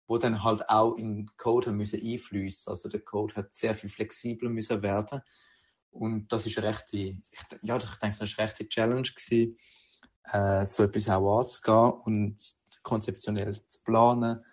wo 0.06 0.18
dann 0.18 0.42
halt 0.42 0.68
auch 0.68 0.96
in 0.96 1.16
den 1.16 1.30
Code 1.36 1.68
haben 1.70 1.76
müssen. 1.76 2.00
Also 2.66 2.88
der 2.88 3.00
Code 3.00 3.34
hat 3.34 3.52
sehr 3.52 3.74
viel 3.74 3.90
flexibler 3.90 4.48
müssen 4.48 4.82
werden 4.82 5.20
und 5.92 6.32
das 6.32 6.46
ist 6.46 6.58
eine 6.58 6.68
rechte, 6.68 6.96
ja, 7.62 7.76
ich 7.76 7.96
denke, 7.96 8.18
das 8.18 8.30
ist 8.30 8.38
eine 8.38 8.48
rechte 8.48 8.68
Challenge 8.68 9.02
gewesen, 9.02 9.56
äh, 10.24 10.64
so 10.66 10.82
etwas 10.82 11.08
auch 11.08 11.40
anzugehen 11.40 11.92
und 12.04 12.38
konzeptionell 12.82 13.60
zu 13.68 13.82
planen 13.82 14.44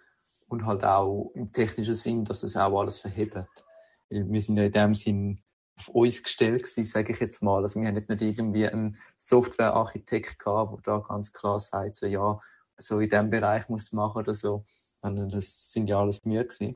und 0.48 0.66
halt 0.66 0.84
auch 0.84 1.32
im 1.36 1.52
technischen 1.52 1.96
Sinn, 1.96 2.26
dass 2.26 2.44
es 2.44 2.58
auch 2.58 2.80
alles 2.80 2.98
verhebt. 2.98 3.36
Weil 3.36 4.30
wir 4.30 4.42
sind 4.42 4.58
ja 4.58 4.64
in 4.64 4.72
dem 4.72 4.96
Sinn 4.96 5.42
auf 5.78 5.90
uns 5.90 6.22
gestellt 6.22 6.64
gewesen, 6.64 6.86
sage 6.86 7.14
ich 7.14 7.20
jetzt 7.20 7.42
mal. 7.42 7.62
Also 7.62 7.80
wir 7.80 7.88
haben 7.88 7.96
jetzt 7.96 8.10
nicht 8.10 8.22
irgendwie 8.22 8.68
einen 8.68 8.98
Softwarearchitekt 9.18 10.40
gehabt, 10.40 10.86
der 10.86 10.98
da 10.98 11.00
ganz 11.00 11.32
klar 11.32 11.60
sagt, 11.60 11.96
so 11.96 12.06
ja, 12.06 12.40
so 12.78 13.00
in 13.00 13.10
dem 13.10 13.30
Bereich 13.30 13.70
muss 13.70 13.92
man 13.92 14.08
machen 14.08 14.20
oder 14.20 14.36
so. 14.36 14.66
Und 15.02 15.32
das 15.32 15.72
sind 15.72 15.88
ja 15.88 16.00
alles 16.00 16.22
wir 16.26 16.44
gewesen. 16.44 16.76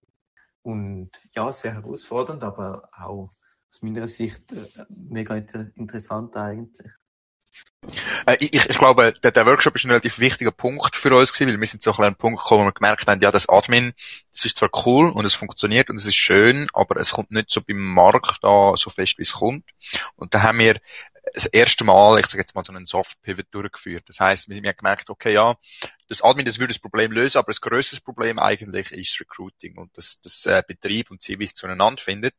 Und 0.62 1.12
ja, 1.36 1.52
sehr 1.52 1.74
herausfordernd, 1.74 2.44
aber 2.44 2.90
auch 2.94 3.32
aus 3.74 3.82
meiner 3.82 4.08
Sicht 4.08 4.52
äh, 4.52 4.86
mega 4.90 5.36
interessant 5.36 6.36
eigentlich. 6.36 6.92
Äh, 8.26 8.38
ich, 8.40 8.70
ich 8.70 8.78
glaube, 8.78 9.14
der, 9.14 9.46
Workshop 9.46 9.76
ist 9.76 9.86
ein 9.86 9.90
relativ 9.90 10.20
wichtiger 10.20 10.52
Punkt 10.52 10.96
für 10.96 11.16
uns 11.16 11.34
gewesen, 11.34 11.52
weil 11.52 11.60
wir 11.60 11.68
sind 11.68 11.82
so 11.82 11.92
ein, 11.94 12.04
ein 12.04 12.16
Punkt 12.16 12.42
gekommen, 12.42 12.62
wo 12.62 12.68
wir 12.68 12.72
gemerkt 12.72 13.08
haben, 13.08 13.22
ja, 13.22 13.32
das 13.32 13.50
Admin, 13.50 13.94
das 14.32 14.46
ist 14.46 14.58
zwar 14.58 14.70
cool 14.86 15.10
und 15.10 15.26
es 15.26 15.34
funktioniert 15.34 15.90
und 15.90 15.98
es 15.98 16.06
ist 16.06 16.16
schön, 16.16 16.68
aber 16.74 16.98
es 16.98 17.12
kommt 17.12 17.32
nicht 17.32 17.50
so 17.50 17.62
beim 17.62 17.80
Markt 17.82 18.40
da 18.42 18.74
so 18.76 18.90
fest, 18.90 19.18
wie 19.18 19.24
es 19.24 19.34
kommt. 19.34 19.66
Und 20.16 20.34
da 20.34 20.44
haben 20.44 20.60
wir 20.60 20.76
das 21.34 21.46
erste 21.48 21.84
Mal, 21.84 22.20
ich 22.20 22.28
sage 22.28 22.42
jetzt 22.42 22.54
mal 22.54 22.64
so 22.64 22.74
einen 22.74 22.86
Soft-Pivot 22.86 23.48
durchgeführt. 23.52 24.04
Das 24.08 24.20
heißt, 24.20 24.50
wir, 24.50 24.58
haben 24.58 24.78
gemerkt, 24.78 25.10
okay, 25.10 25.34
ja, 25.34 25.56
das 26.08 26.22
Admin, 26.22 26.46
das 26.46 26.60
würde 26.60 26.74
das 26.74 26.80
Problem 26.80 27.12
lösen, 27.12 27.38
aber 27.38 27.48
das 27.48 27.62
größte 27.62 28.02
Problem 28.02 28.40
eigentlich 28.40 28.92
ist 28.92 29.20
Recruiting 29.20 29.78
und 29.78 29.98
dass 29.98 30.22
das 30.22 30.46
äh, 30.46 30.62
Betrieb 30.68 31.12
und 31.12 31.22
Civis 31.22 31.54
zueinander 31.54 32.02
findet. 32.02 32.36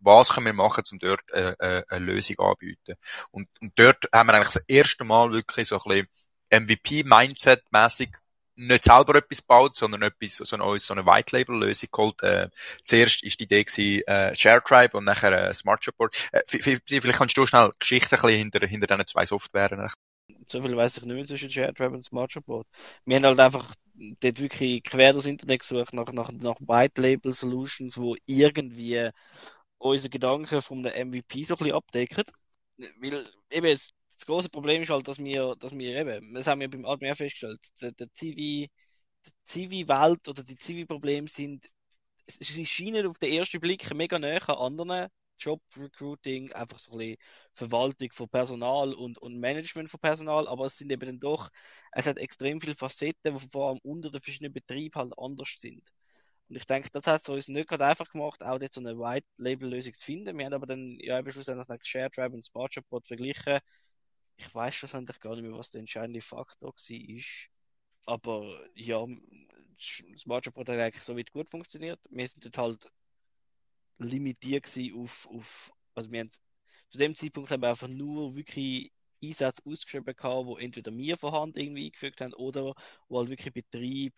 Was 0.00 0.30
können 0.30 0.46
wir 0.46 0.52
machen, 0.52 0.84
um 0.92 0.98
dort 0.98 1.28
äh, 1.30 1.54
äh, 1.58 1.84
eine 1.88 2.04
Lösung 2.04 2.38
anzubieten? 2.38 2.96
Und, 3.30 3.48
und 3.60 3.72
dort 3.76 4.08
haben 4.14 4.28
wir 4.28 4.34
eigentlich 4.34 4.54
das 4.54 4.64
erste 4.68 5.04
Mal 5.04 5.32
wirklich 5.32 5.68
so 5.68 5.76
ein 5.76 5.82
bisschen 5.88 6.08
MVP-Mindset-mäßig 6.50 8.10
nicht 8.58 8.84
selber 8.84 9.14
etwas 9.14 9.38
gebaut, 9.38 9.76
sondern 9.76 10.02
etwas, 10.02 10.36
so 10.36 10.56
eine, 10.56 10.78
so 10.78 10.92
eine 10.92 11.06
White-Label-Lösung 11.06 11.88
geholt. 11.92 12.22
Äh, 12.22 12.48
zuerst 12.82 13.22
ist 13.22 13.38
die 13.38 13.44
Idee 13.44 13.64
gewesen, 13.64 14.02
äh, 14.06 14.34
ShareTribe 14.34 14.96
und 14.96 15.04
nachher 15.04 15.32
äh, 15.32 15.54
Smart 15.54 15.84
Support. 15.84 16.16
Äh, 16.32 16.42
vielleicht 16.46 17.18
kannst 17.18 17.36
du 17.36 17.46
schnell 17.46 17.70
Geschichten 17.78 18.16
ein 18.16 18.20
bisschen 18.20 18.38
hinter, 18.38 18.66
hinter 18.66 18.86
diesen 18.88 19.06
zwei 19.06 19.24
Softwaren. 19.24 19.88
So 20.44 20.60
viel 20.60 20.76
weiß 20.76 20.96
ich 20.96 21.04
nicht 21.04 21.14
mehr 21.14 21.24
zwischen 21.24 21.50
ShareTribe 21.50 21.94
und 21.94 22.04
Smart 22.04 22.32
Support. 22.32 22.66
Wir 23.04 23.16
haben 23.16 23.26
halt 23.26 23.40
einfach 23.40 23.74
dort 23.94 24.40
wirklich 24.40 24.82
quer 24.82 25.12
das 25.12 25.26
Internet 25.26 25.60
gesucht 25.60 25.92
nach, 25.92 26.12
nach, 26.12 26.32
nach 26.32 26.56
White-Label-Solutions, 26.58 27.96
wo 27.98 28.16
irgendwie 28.26 29.10
unsere 29.78 30.10
Gedanken 30.10 30.82
der 30.82 30.96
MVP 30.96 31.42
so 31.44 31.54
ein 31.54 31.58
bisschen 31.58 31.74
abdecken. 31.76 32.24
Weil 33.00 33.26
eben 33.50 33.66
jetzt 33.66 33.94
das 34.14 34.26
große 34.26 34.48
Problem 34.48 34.82
ist 34.82 34.90
halt, 34.90 35.08
dass 35.08 35.18
wir, 35.18 35.54
dass 35.56 35.72
wir 35.76 35.96
eben, 35.96 36.34
das 36.34 36.46
haben 36.46 36.60
wir 36.60 36.70
beim 36.70 36.84
Admin 36.86 37.14
festgestellt, 37.14 37.60
der, 37.80 37.92
der 37.92 38.12
Zivi, 38.12 38.70
die 39.26 39.30
Zivi-Welt 39.44 40.28
oder 40.28 40.42
die 40.44 40.56
Zivi-Probleme 40.56 41.28
sind, 41.28 41.68
sie 42.28 42.66
scheinen 42.66 43.06
auf 43.06 43.18
den 43.18 43.32
ersten 43.32 43.60
Blick 43.60 43.92
mega 43.94 44.18
näher 44.18 44.48
an 44.50 44.78
anderen 44.80 45.08
Job 45.38 45.62
Recruiting, 45.76 46.52
einfach 46.52 46.78
so 46.78 46.92
ein 46.92 46.98
bisschen 46.98 47.16
Verwaltung 47.52 48.10
von 48.12 48.28
Personal 48.28 48.92
und, 48.94 49.18
und 49.18 49.38
Management 49.38 49.90
von 49.90 50.00
Personal, 50.00 50.48
aber 50.48 50.66
es 50.66 50.76
sind 50.76 50.90
eben 50.92 51.06
dann 51.06 51.20
doch, 51.20 51.50
es 51.92 52.06
hat 52.06 52.18
extrem 52.18 52.60
viele 52.60 52.74
Facetten, 52.76 53.36
die 53.38 53.48
vor 53.50 53.70
allem 53.70 53.78
unter 53.82 54.10
den 54.10 54.20
verschiedenen 54.20 54.52
Betrieben 54.52 54.94
halt 54.96 55.12
anders 55.18 55.56
sind. 55.60 55.82
Und 56.48 56.56
ich 56.56 56.66
denke, 56.66 56.88
das 56.90 57.06
hat 57.06 57.22
es 57.22 57.28
uns 57.28 57.48
nicht 57.48 57.68
gerade 57.68 57.86
einfach 57.86 58.10
gemacht, 58.10 58.42
auch 58.42 58.58
dort 58.58 58.72
so 58.72 58.80
eine 58.80 58.98
White-Label-Lösung 58.98 59.92
zu 59.94 60.04
finden. 60.04 60.38
Wir 60.38 60.46
haben 60.46 60.54
aber 60.54 60.66
dann 60.66 60.98
ja 61.00 61.18
eben 61.18 61.30
schlussendlich 61.30 61.68
nach 61.68 61.78
ShareTribe 61.82 62.34
und 62.34 62.44
Support 62.44 62.72
verglichen 63.06 63.60
ich 64.38 64.54
weiß 64.54 64.74
schlussendlich 64.74 65.20
gar 65.20 65.34
nicht 65.34 65.44
mehr, 65.44 65.58
was 65.58 65.70
der 65.70 65.80
entscheidende 65.80 66.20
Faktor 66.20 66.72
war. 66.72 67.22
Aber 68.06 68.66
ja, 68.74 69.04
Smart 69.78 70.44
Support 70.44 70.68
hat 70.68 70.78
eigentlich 70.78 71.02
so 71.02 71.16
weit 71.16 71.30
gut 71.32 71.50
funktioniert. 71.50 72.00
Wir 72.08 72.26
sind 72.26 72.44
dort 72.44 72.58
halt 72.58 72.90
limitiert 73.98 74.66
auf, 74.94 75.28
auf 75.28 75.72
also 75.94 76.10
wir 76.10 76.20
haben, 76.20 76.30
zu 76.88 76.98
dem 76.98 77.14
Zeitpunkt 77.14 77.50
haben 77.50 77.62
wir 77.62 77.70
einfach 77.70 77.88
nur 77.88 78.36
wirklich 78.36 78.92
Einsätze 79.22 79.62
ausgeschrieben 79.66 80.14
gehabt, 80.14 80.46
wo 80.46 80.56
entweder 80.56 80.96
wir 80.96 81.16
vorhanden 81.16 81.58
irgendwie 81.58 81.86
eingefügt 81.86 82.20
haben 82.20 82.32
oder 82.34 82.74
wo 83.08 83.18
halt 83.18 83.30
wirklich 83.30 83.52
Betrieb 83.52 84.14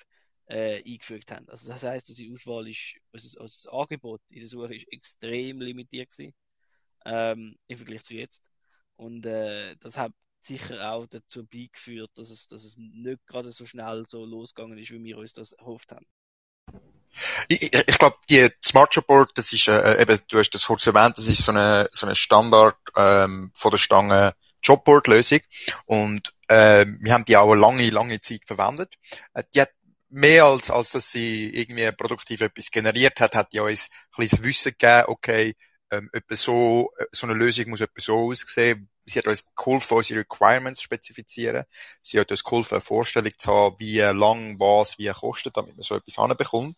äh, 0.50 0.83
eingefügt 0.85 1.30
haben. 1.30 1.49
Also 1.49 1.71
das 1.71 1.83
heißt, 1.83 2.09
unsere 2.09 2.33
Auswahl 2.33 2.69
ist, 2.69 2.97
unser, 3.12 3.40
unser 3.40 3.73
Angebot 3.73 4.21
in 4.30 4.40
der 4.40 4.49
Suche 4.49 4.75
ist 4.75 4.92
extrem 4.92 5.61
limitiert 5.61 6.11
gewesen, 6.11 6.35
ähm, 7.04 7.57
im 7.69 7.76
Vergleich 7.76 8.02
zu 8.02 8.14
jetzt. 8.14 8.50
Und 8.97 9.25
äh, 9.26 9.76
das 9.76 9.97
hat 9.97 10.12
sicher 10.40 10.92
auch 10.92 11.07
dazu 11.07 11.47
beigeführt, 11.47 12.11
dass 12.14 12.30
es, 12.30 12.49
dass 12.49 12.64
es 12.64 12.76
nicht 12.78 13.26
gerade 13.26 13.52
so 13.52 13.64
schnell 13.64 14.04
so 14.07 14.25
losgegangen 14.25 14.78
ist, 14.78 14.90
wie 14.90 15.02
wir 15.02 15.19
uns 15.19 15.35
das 15.35 15.52
erhofft 15.52 15.92
haben. 15.92 16.07
Ich, 17.49 17.62
ich, 17.62 17.99
glaube, 17.99 18.16
die 18.28 18.49
Smart 18.64 18.92
Support, 18.92 19.33
das 19.37 19.52
ist 19.52 19.69
äh, 19.69 20.00
eben, 20.00 20.19
du 20.28 20.38
hast 20.38 20.50
das 20.50 20.66
kurz 20.66 20.87
erwähnt, 20.87 21.19
das 21.19 21.26
ist 21.26 21.45
so 21.45 21.52
eine 21.52 21.88
so 21.92 22.07
eine 22.07 22.14
Standard 22.14 22.76
ähm, 22.97 23.50
von 23.54 23.71
der 23.73 23.78
Stange 23.78 24.35
Jobboard-Lösung 24.62 25.40
und 25.87 26.33
äh, 26.49 26.87
wir 26.87 27.12
haben 27.12 27.25
die 27.25 27.37
auch 27.37 27.50
eine 27.50 27.61
lange 27.61 27.90
lange 27.90 28.21
Zeit 28.21 28.42
verwendet. 28.47 28.95
Äh, 29.35 29.42
die 29.54 29.62
hat 29.62 29.71
mehr 30.11 30.45
als 30.45 30.71
als 30.71 30.90
dass 30.90 31.12
sie 31.12 31.49
irgendwie 31.50 31.90
produktiv 31.93 32.40
etwas 32.40 32.71
generiert 32.71 33.21
hat, 33.21 33.35
hat 33.35 33.52
die 33.52 33.61
uns 33.61 33.88
ein 34.17 34.23
bisschen 34.23 34.45
Wissen 34.45 34.73
gegeben, 34.79 35.05
okay, 35.09 35.55
ähm, 35.90 36.11
so, 36.31 36.93
äh, 36.99 37.07
so 37.12 37.26
eine 37.26 37.35
Lösung 37.35 37.71
muss 37.71 37.81
etwa 37.81 38.00
so 38.00 38.31
aussehen. 38.31 38.88
Sie 39.07 39.19
hat 39.19 39.26
uns 39.26 39.52
geholfen, 39.57 39.97
unsere 39.97 40.21
Requirements 40.21 40.79
zu 40.79 40.85
spezifizieren. 40.85 41.64
Sie 42.00 42.21
hat 42.21 42.31
uns 42.31 42.45
geholfen, 42.45 42.75
eine 42.75 42.81
Vorstellung 42.81 43.33
zu 43.37 43.52
haben, 43.52 43.76
wie 43.79 43.99
lang 43.99 44.59
was 44.61 44.99
wie 44.99 45.09
kostet, 45.09 45.57
damit 45.57 45.75
man 45.75 45.83
so 45.83 45.97
etwas 45.97 46.19
anbekommt. 46.19 46.76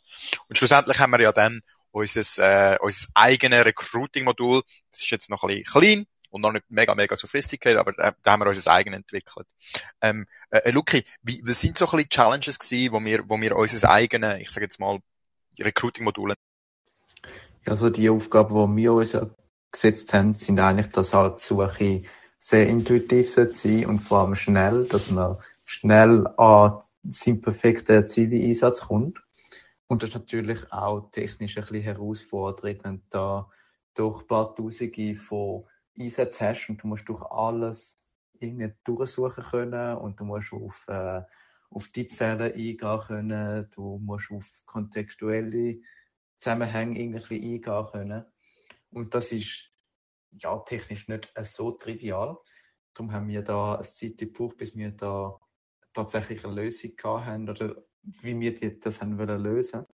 Und 0.49 0.57
schlussendlich 0.57 0.99
haben 0.99 1.11
wir 1.11 1.21
ja 1.21 1.33
dann 1.33 1.61
unser, 1.91 2.75
äh, 2.75 2.79
unser 2.81 3.09
eigenes 3.15 3.67
Recruiting-Modul. 3.67 4.63
Das 4.91 5.03
ist 5.03 5.11
jetzt 5.11 5.29
noch 5.29 5.43
ein 5.43 5.49
bisschen 5.49 5.81
klein 5.81 6.07
und 6.33 6.41
noch 6.41 6.53
nicht 6.53 6.65
mega, 6.69 6.95
mega 6.95 7.15
sophisticated, 7.15 7.79
aber 7.79 7.93
da, 7.93 8.15
da 8.23 8.33
haben 8.33 8.41
wir 8.41 8.49
unser 8.49 8.73
eigenes 8.73 8.99
entwickelt. 8.99 9.47
Ähm, 10.01 10.27
äh, 10.51 10.59
äh, 10.59 10.71
Luki, 10.71 11.05
wie, 11.23 11.43
was 11.45 11.61
sind 11.61 11.79
so 11.79 11.87
ein 11.87 11.91
bisschen 11.93 12.09
Challenges 12.09 12.59
gewesen, 12.59 12.93
wo 12.93 13.05
wir, 13.05 13.29
wo 13.29 13.41
wir 13.41 13.57
unser 13.57 13.91
eigenes, 13.91 14.41
ich 14.41 14.51
sage 14.51 14.65
jetzt 14.65 14.81
mal, 14.81 14.99
Recruiting-Modul 15.61 16.35
ja, 17.67 17.77
so 17.77 17.91
die 17.91 18.11
Aufgaben, 18.11 18.77
die 18.77 18.83
wir 18.83 18.93
uns 18.93 19.17
gesetzt 19.71 20.13
haben, 20.15 20.35
sind 20.35 20.59
eigentlich, 20.59 20.89
dass 20.89 21.15
halt 21.15 21.39
die 21.39 21.45
Suche 21.45 22.03
sehr 22.39 22.69
intuitiv 22.69 23.33
sein 23.33 23.87
und 23.87 24.01
vor 24.01 24.21
allem 24.21 24.35
schnell, 24.35 24.85
dass 24.85 25.11
man 25.11 25.39
schnell 25.65 26.27
an 26.37 26.81
seinen 27.13 27.41
perfekten 27.41 28.07
Zivi-Einsatz 28.07 28.83
kommt. 28.89 29.19
Und 29.87 30.03
das 30.03 30.11
ist 30.11 30.17
natürlich 30.17 30.73
auch 30.73 31.11
technisch 31.13 31.57
ein 31.57 31.63
bisschen 31.63 31.83
Herausforderung, 31.83 32.79
wenn 32.83 33.03
da 33.11 33.49
durch 33.95 34.23
ein 34.23 34.27
paar 34.27 34.55
Tausende 34.57 35.15
von 35.15 35.65
Einsätzen 35.99 36.49
hast 36.49 36.69
und 36.69 36.83
du 36.83 36.87
musst 36.87 37.09
durch 37.09 37.23
alles 37.23 37.99
irgendwie 38.39 38.73
durchsuchen 38.85 39.45
können 39.45 39.97
und 39.99 40.19
du 40.19 40.25
musst 40.25 40.53
auf, 40.53 40.87
äh, 40.89 41.23
auf 41.71 41.89
Tippfälle 41.89 42.53
eingehen 42.55 43.01
können, 43.07 43.69
du 43.71 43.99
musst 43.99 44.31
auf 44.31 44.63
kontextuelle 44.67 45.81
Zusammenhänge 46.37 46.99
irgendwie 46.99 47.55
eingehen 47.55 47.87
können. 47.91 48.25
Und 48.91 49.15
das 49.15 49.33
ist 49.33 49.71
ja 50.33 50.59
technisch 50.61 51.09
nicht 51.09 51.33
so 51.43 51.73
trivial. 51.73 52.39
Darum 52.95 53.13
haben 53.13 53.29
wir 53.29 53.43
da 53.43 53.75
eine 53.75 53.83
Zeit 53.85 54.19
gebraucht, 54.19 54.57
bis 54.57 54.77
wir 54.77 54.91
da 54.91 55.39
tatsächlich 55.93 56.45
eine 56.45 56.55
Lösung 56.55 56.93
haben 57.05 57.49
oder 57.49 57.77
wie 58.03 58.39
wir 58.39 58.81
das 58.81 59.01
haben 59.01 59.19
wollen 59.19 59.43
lösen. 59.43 59.87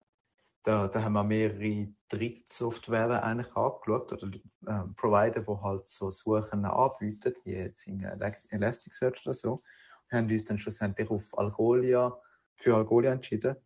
Da, 0.62 0.88
da 0.88 1.02
haben 1.02 1.12
wir 1.14 1.24
mehrere 1.24 1.88
Drittsoftware 2.08 3.22
eigentlich 3.22 3.54
angeschaut 3.56 4.12
oder 4.12 4.28
äh, 4.66 4.84
Provider, 4.96 5.40
die 5.40 5.62
halt 5.62 5.86
so 5.86 6.10
Suchen 6.10 6.64
anbieten, 6.64 7.34
wie 7.44 7.52
jetzt 7.52 7.86
in 7.86 8.02
Elasticsearch 8.02 9.24
oder 9.24 9.34
so. 9.34 9.62
Wir 10.08 10.18
haben 10.18 10.30
uns 10.30 10.44
dann 10.44 10.58
schlussendlich 10.58 11.10
auf 11.10 11.36
Algolia, 11.38 12.18
für 12.56 12.74
Algolia 12.74 13.12
entschieden, 13.12 13.56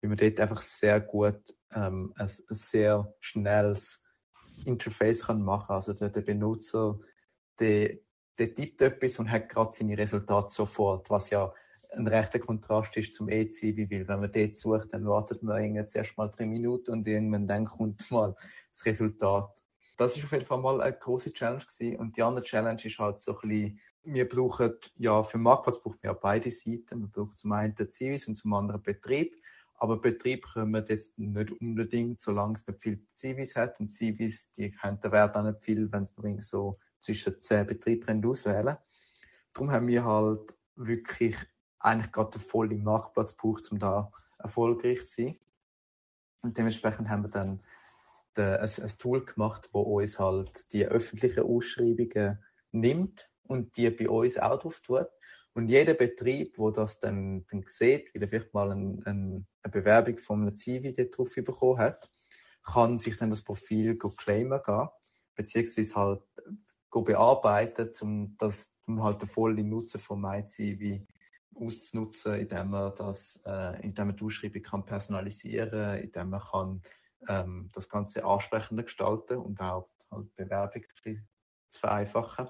weil 0.00 0.08
man 0.08 0.18
dort 0.18 0.40
einfach 0.40 0.60
sehr 0.60 1.00
gut 1.00 1.40
ähm, 1.72 2.12
ein, 2.16 2.26
ein 2.26 2.54
sehr 2.54 3.14
schnelles 3.20 4.04
Interface 4.64 5.26
kann 5.26 5.42
machen 5.42 5.72
Also 5.72 5.92
der, 5.92 6.10
der 6.10 6.22
Benutzer, 6.22 6.98
der, 7.58 7.98
der 8.38 8.54
tippt 8.54 8.82
etwas 8.82 9.18
und 9.18 9.30
hat 9.30 9.48
gerade 9.48 9.72
seine 9.72 9.96
Resultate 9.96 10.50
sofort, 10.50 11.10
was 11.10 11.30
ja 11.30 11.52
ein 11.96 12.06
rechter 12.06 12.38
Kontrast 12.38 12.96
ist 12.96 13.14
zum 13.14 13.28
ECV, 13.28 13.90
weil 13.90 14.08
wenn 14.08 14.20
man 14.20 14.32
dort 14.32 14.54
sucht, 14.54 14.92
dann 14.92 15.06
wartet 15.06 15.42
man 15.42 15.74
jetzt 15.74 15.96
erst 15.96 16.16
mal 16.16 16.28
drei 16.28 16.46
Minuten 16.46 16.92
und 16.92 17.06
irgendwann 17.06 17.46
dann 17.46 17.64
kommt 17.64 18.10
mal 18.10 18.34
das 18.70 18.84
Resultat. 18.84 19.50
Das 19.96 20.16
ist 20.16 20.24
auf 20.24 20.32
jeden 20.32 20.44
Fall 20.44 20.60
mal 20.60 20.80
eine 20.80 20.96
große 20.96 21.32
Challenge 21.32 21.64
gewesen. 21.64 21.96
Und 21.98 22.16
die 22.16 22.22
andere 22.22 22.44
Challenge 22.44 22.84
ist 22.84 22.98
halt 22.98 23.18
so 23.20 23.38
ein 23.40 23.48
bisschen, 23.48 23.80
wir 24.02 24.28
brauchen, 24.28 24.74
ja, 24.96 25.22
für 25.22 25.38
den 25.38 25.42
Marktplatz 25.44 25.80
brauchen 25.80 25.98
wir 26.02 26.10
ja 26.10 26.14
beide 26.14 26.50
Seiten. 26.50 27.00
Wir 27.00 27.08
brauchen 27.08 27.36
zum 27.36 27.52
einen 27.52 27.74
den 27.74 27.88
Zivis 27.88 28.26
und 28.26 28.34
zum 28.34 28.52
anderen 28.52 28.82
Betrieb. 28.82 29.36
Aber 29.76 30.00
Betrieb 30.00 30.46
kommen 30.52 30.84
jetzt 30.88 31.18
nicht 31.18 31.50
unbedingt, 31.52 32.20
solange 32.20 32.54
es 32.54 32.66
nicht 32.66 32.82
viel 32.82 33.06
Zivis 33.12 33.56
hat. 33.56 33.78
Und 33.80 33.88
Zivis, 33.88 34.50
die 34.52 34.76
haben 34.78 35.00
den 35.00 35.12
Wert 35.12 35.36
auch 35.36 35.42
nicht 35.42 35.62
viel, 35.62 35.90
wenn 35.92 36.02
es 36.02 36.16
nur 36.16 36.42
so 36.42 36.78
zwischen 36.98 37.38
zehn 37.38 37.66
Betrieben 37.66 38.24
auswählen 38.24 38.76
Darum 39.52 39.70
haben 39.70 39.86
wir 39.86 40.04
halt 40.04 40.54
wirklich 40.74 41.36
eigentlich 41.84 42.12
gerade 42.12 42.32
den 42.32 42.40
vollen 42.40 42.82
Marktplatz 42.82 43.36
gebraucht, 43.36 43.70
um 43.70 43.78
da 43.78 44.10
erfolgreich 44.38 45.06
zu 45.06 45.22
sein. 45.22 45.38
Und 46.42 46.56
dementsprechend 46.58 47.08
haben 47.08 47.24
wir 47.24 47.30
dann 47.30 47.62
ein, 48.36 48.60
ein 48.60 48.98
Tool 48.98 49.24
gemacht, 49.24 49.68
wo 49.72 49.80
uns 49.80 50.18
halt 50.18 50.72
die 50.72 50.86
öffentlichen 50.86 51.44
Ausschreibungen 51.44 52.42
nimmt 52.72 53.30
und 53.44 53.76
die 53.76 53.90
bei 53.90 54.08
uns 54.08 54.38
auch 54.38 54.58
drauf 54.58 54.80
tut. 54.80 55.06
Und 55.52 55.68
jeder 55.68 55.94
Betrieb, 55.94 56.58
wo 56.58 56.70
das 56.70 56.98
dann, 56.98 57.46
dann 57.50 57.62
sieht, 57.66 58.12
weil 58.14 58.22
er 58.22 58.28
vielleicht 58.28 58.54
mal 58.54 58.72
ein, 58.72 59.02
ein, 59.04 59.46
eine 59.62 59.70
Bewerbung 59.70 60.18
von 60.18 60.42
einem 60.42 60.54
Zivi 60.54 60.92
drauf 60.92 61.32
bekommen 61.34 61.78
hat, 61.78 62.10
kann 62.64 62.98
sich 62.98 63.16
dann 63.16 63.30
das 63.30 63.42
Profil 63.42 63.96
claimen 63.96 64.60
gehen, 64.64 64.88
beziehungsweise 65.36 65.94
halt 65.94 66.22
bearbeiten, 66.90 67.90
um, 68.00 68.36
halt 69.02 69.22
den 69.22 69.28
vollen 69.28 69.68
Nutzen 69.68 70.00
von 70.00 70.20
MyCivi 70.20 71.06
auszunutzen, 71.56 72.34
indem 72.34 72.70
man 72.70 72.94
das, 72.94 73.42
äh, 73.46 73.80
indem 73.82 74.08
man 74.08 74.16
die 74.16 74.24
Ausschreibung 74.24 74.62
kann 74.62 74.84
personalisieren, 74.84 75.98
indem 75.98 76.30
man 76.30 76.40
kann 76.40 76.82
ähm, 77.28 77.70
das 77.72 77.88
Ganze 77.88 78.24
ansprechender 78.24 78.82
gestalten 78.82 79.38
und 79.38 79.60
auch 79.60 79.88
halt 80.10 80.34
Bewerbung 80.36 80.82
zu 81.68 81.78
vereinfachen. 81.78 82.48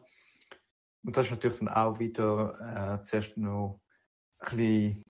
Und 1.04 1.16
das 1.16 1.26
ist 1.26 1.32
natürlich 1.32 1.58
dann 1.58 1.68
auch 1.68 1.99
wieder 1.99 2.99
äh, 3.00 3.02
zuerst 3.04 3.37
noch 3.37 3.80
ein 4.40 4.56
bisschen 4.56 5.04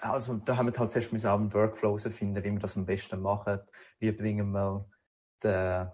also 0.00 0.36
da 0.36 0.56
haben 0.56 0.72
wir 0.72 0.78
halt 0.78 0.90
zuerst 0.90 1.26
auch 1.26 1.38
einen 1.38 1.52
Workflow 1.52 1.96
finden, 1.98 2.42
wie 2.42 2.50
wir 2.50 2.58
das 2.58 2.76
am 2.76 2.86
besten 2.86 3.20
machen. 3.20 3.60
Wie 3.98 4.12
bringen 4.12 4.52
wir 4.52 4.88
den 5.42 5.90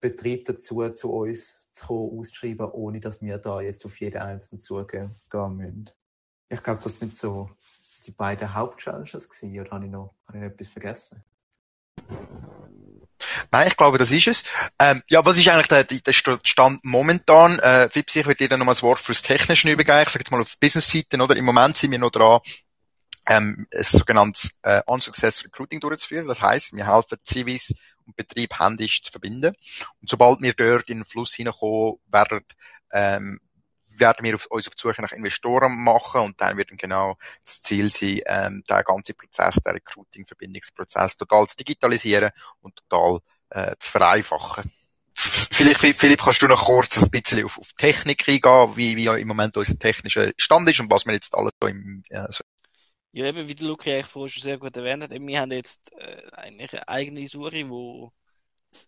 Betrieb 0.00 0.46
dazu, 0.46 0.88
zu 0.90 1.12
uns 1.12 1.68
zu 1.72 1.86
kommen, 1.86 2.18
auszuschreiben, 2.18 2.70
ohne 2.70 3.00
dass 3.00 3.20
wir 3.20 3.38
da 3.38 3.60
jetzt 3.60 3.84
auf 3.84 3.98
jeden 4.00 4.20
einzelnen 4.20 4.60
zugehen 4.60 5.16
müssen. 5.32 5.90
Ich 6.48 6.62
glaube, 6.62 6.80
das 6.82 6.98
sind 6.98 7.16
so 7.16 7.50
die 8.06 8.10
beiden 8.10 8.54
Hauptchallenges 8.54 9.28
gewesen, 9.28 9.60
oder 9.60 9.70
habe 9.70 9.84
ich 9.84 9.90
noch, 9.90 10.14
habe 10.26 10.38
ich 10.38 10.44
noch 10.44 10.50
etwas 10.50 10.68
vergessen? 10.68 11.22
Nein, 13.50 13.68
ich 13.68 13.76
glaube, 13.76 13.98
das 13.98 14.12
ist 14.12 14.28
es. 14.28 14.44
Ähm, 14.78 15.02
ja, 15.08 15.24
was 15.24 15.38
ist 15.38 15.48
eigentlich 15.48 15.68
der, 15.68 15.84
der 15.84 16.12
Stand 16.12 16.84
momentan? 16.84 17.58
Äh, 17.58 17.88
Fips, 17.88 18.16
ich 18.16 18.26
würde 18.26 18.38
dir 18.38 18.48
dann 18.48 18.60
nochmal 18.60 18.74
das 18.74 18.82
Wort 18.82 19.00
fürs 19.00 19.22
Technische 19.22 19.70
übergeben. 19.70 20.02
Ich 20.02 20.08
sage 20.08 20.20
jetzt 20.20 20.30
mal 20.30 20.40
auf 20.40 20.58
Business-Seiten, 20.58 21.20
oder? 21.20 21.36
Im 21.36 21.44
Moment 21.44 21.76
sind 21.76 21.90
wir 21.90 21.98
noch 21.98 22.10
dran, 22.10 22.40
ähm, 23.28 23.66
ein 23.74 23.82
sogenanntes 23.82 24.50
äh, 24.62 24.82
Unsuccess 24.86 25.44
Recruiting 25.44 25.80
durchzuführen. 25.80 26.28
Das 26.28 26.40
heißt, 26.40 26.74
wir 26.76 26.86
helfen 26.86 27.18
Zivis 27.22 27.74
und 28.06 28.16
Betrieb 28.16 28.58
händisch 28.58 29.02
zu 29.02 29.10
verbinden. 29.10 29.54
Und 30.00 30.08
sobald 30.08 30.40
wir 30.40 30.54
dort 30.54 30.88
in 30.88 30.98
den 30.98 31.04
Fluss 31.04 31.34
hineinkommen, 31.34 31.98
werden, 32.06 32.44
ähm, 32.92 33.40
werden 33.98 34.24
wir 34.24 34.34
auf, 34.34 34.46
uns 34.46 34.68
auf 34.68 34.74
die 34.74 34.82
Suche 34.82 35.02
nach 35.02 35.12
Investoren 35.12 35.76
machen 35.82 36.22
und 36.22 36.40
dann 36.40 36.56
wird 36.56 36.70
genau 36.76 37.16
das 37.42 37.62
Ziel 37.62 37.90
sein, 37.90 38.20
ähm, 38.26 38.64
der 38.68 38.84
ganze 38.84 39.14
Prozess, 39.14 39.56
der 39.56 39.74
Recruiting-Verbindungsprozess 39.74 41.16
total 41.16 41.46
zu 41.46 41.56
digitalisieren 41.56 42.30
und 42.60 42.76
total 42.76 43.20
äh, 43.50 43.74
zu 43.78 43.90
vereinfachen. 43.90 44.72
Vielleicht, 45.14 45.80
Philipp, 45.80 46.22
kannst 46.22 46.42
du 46.42 46.46
noch 46.46 46.66
kurz 46.66 47.02
ein 47.02 47.10
bisschen 47.10 47.44
auf, 47.44 47.58
auf 47.58 47.72
Technik 47.72 48.28
eingehen, 48.28 48.76
wie, 48.76 48.96
wie 48.96 49.06
im 49.06 49.26
Moment 49.26 49.56
unser 49.56 49.76
technischer 49.76 50.30
Stand 50.36 50.68
ist 50.68 50.78
und 50.78 50.90
was 50.92 51.06
wir 51.06 51.14
jetzt 51.14 51.34
alles 51.34 51.52
so 51.60 51.68
im, 51.68 52.02
äh, 52.10 52.26
so 52.30 52.44
ja, 53.12 53.26
eben, 53.26 53.48
wie 53.48 53.54
der 53.54 53.66
Luki 53.66 53.90
eigentlich 53.92 54.06
vorhin 54.06 54.28
schon 54.28 54.42
sehr 54.42 54.58
gut 54.58 54.76
erwähnt 54.76 55.02
hat, 55.02 55.10
wir 55.10 55.40
haben 55.40 55.50
jetzt 55.50 55.90
äh, 55.92 56.30
eigentlich 56.32 56.72
eine 56.72 56.88
eigene 56.88 57.26
Suche, 57.26 57.68
wo 57.68 58.12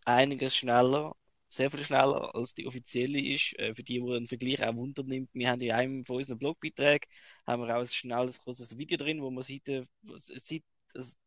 einiges 0.05 0.57
schneller, 0.57 1.17
sehr 1.51 1.71
viel 1.71 1.85
schneller 1.85 2.35
als 2.35 2.55
die 2.55 2.67
offizielle 2.67 3.21
ist. 3.21 3.59
Äh, 3.59 3.75
für 3.75 3.83
die, 3.83 4.01
die 4.01 4.13
einen 4.13 4.27
Vergleich 4.29 4.63
auch 4.65 4.75
Wunder 4.77 5.03
nimmt, 5.05 5.31
wir 5.35 5.51
haben 5.51 5.61
in 5.61 5.73
einem 5.73 6.05
von 6.05 6.17
unseren 6.17 6.39
Blogbeiträgen 6.39 7.09
haben 7.47 7.63
wir 7.63 7.75
auch 7.77 7.81
ein 7.81 7.87
schnelles, 7.87 8.41
kurzes 8.41 8.79
Video 8.79 8.97
drin, 8.97 9.21
wo 9.23 9.31
man 9.31 9.43
sieht, 9.43 9.69
äh, 9.69 9.85
sieht 10.17 10.65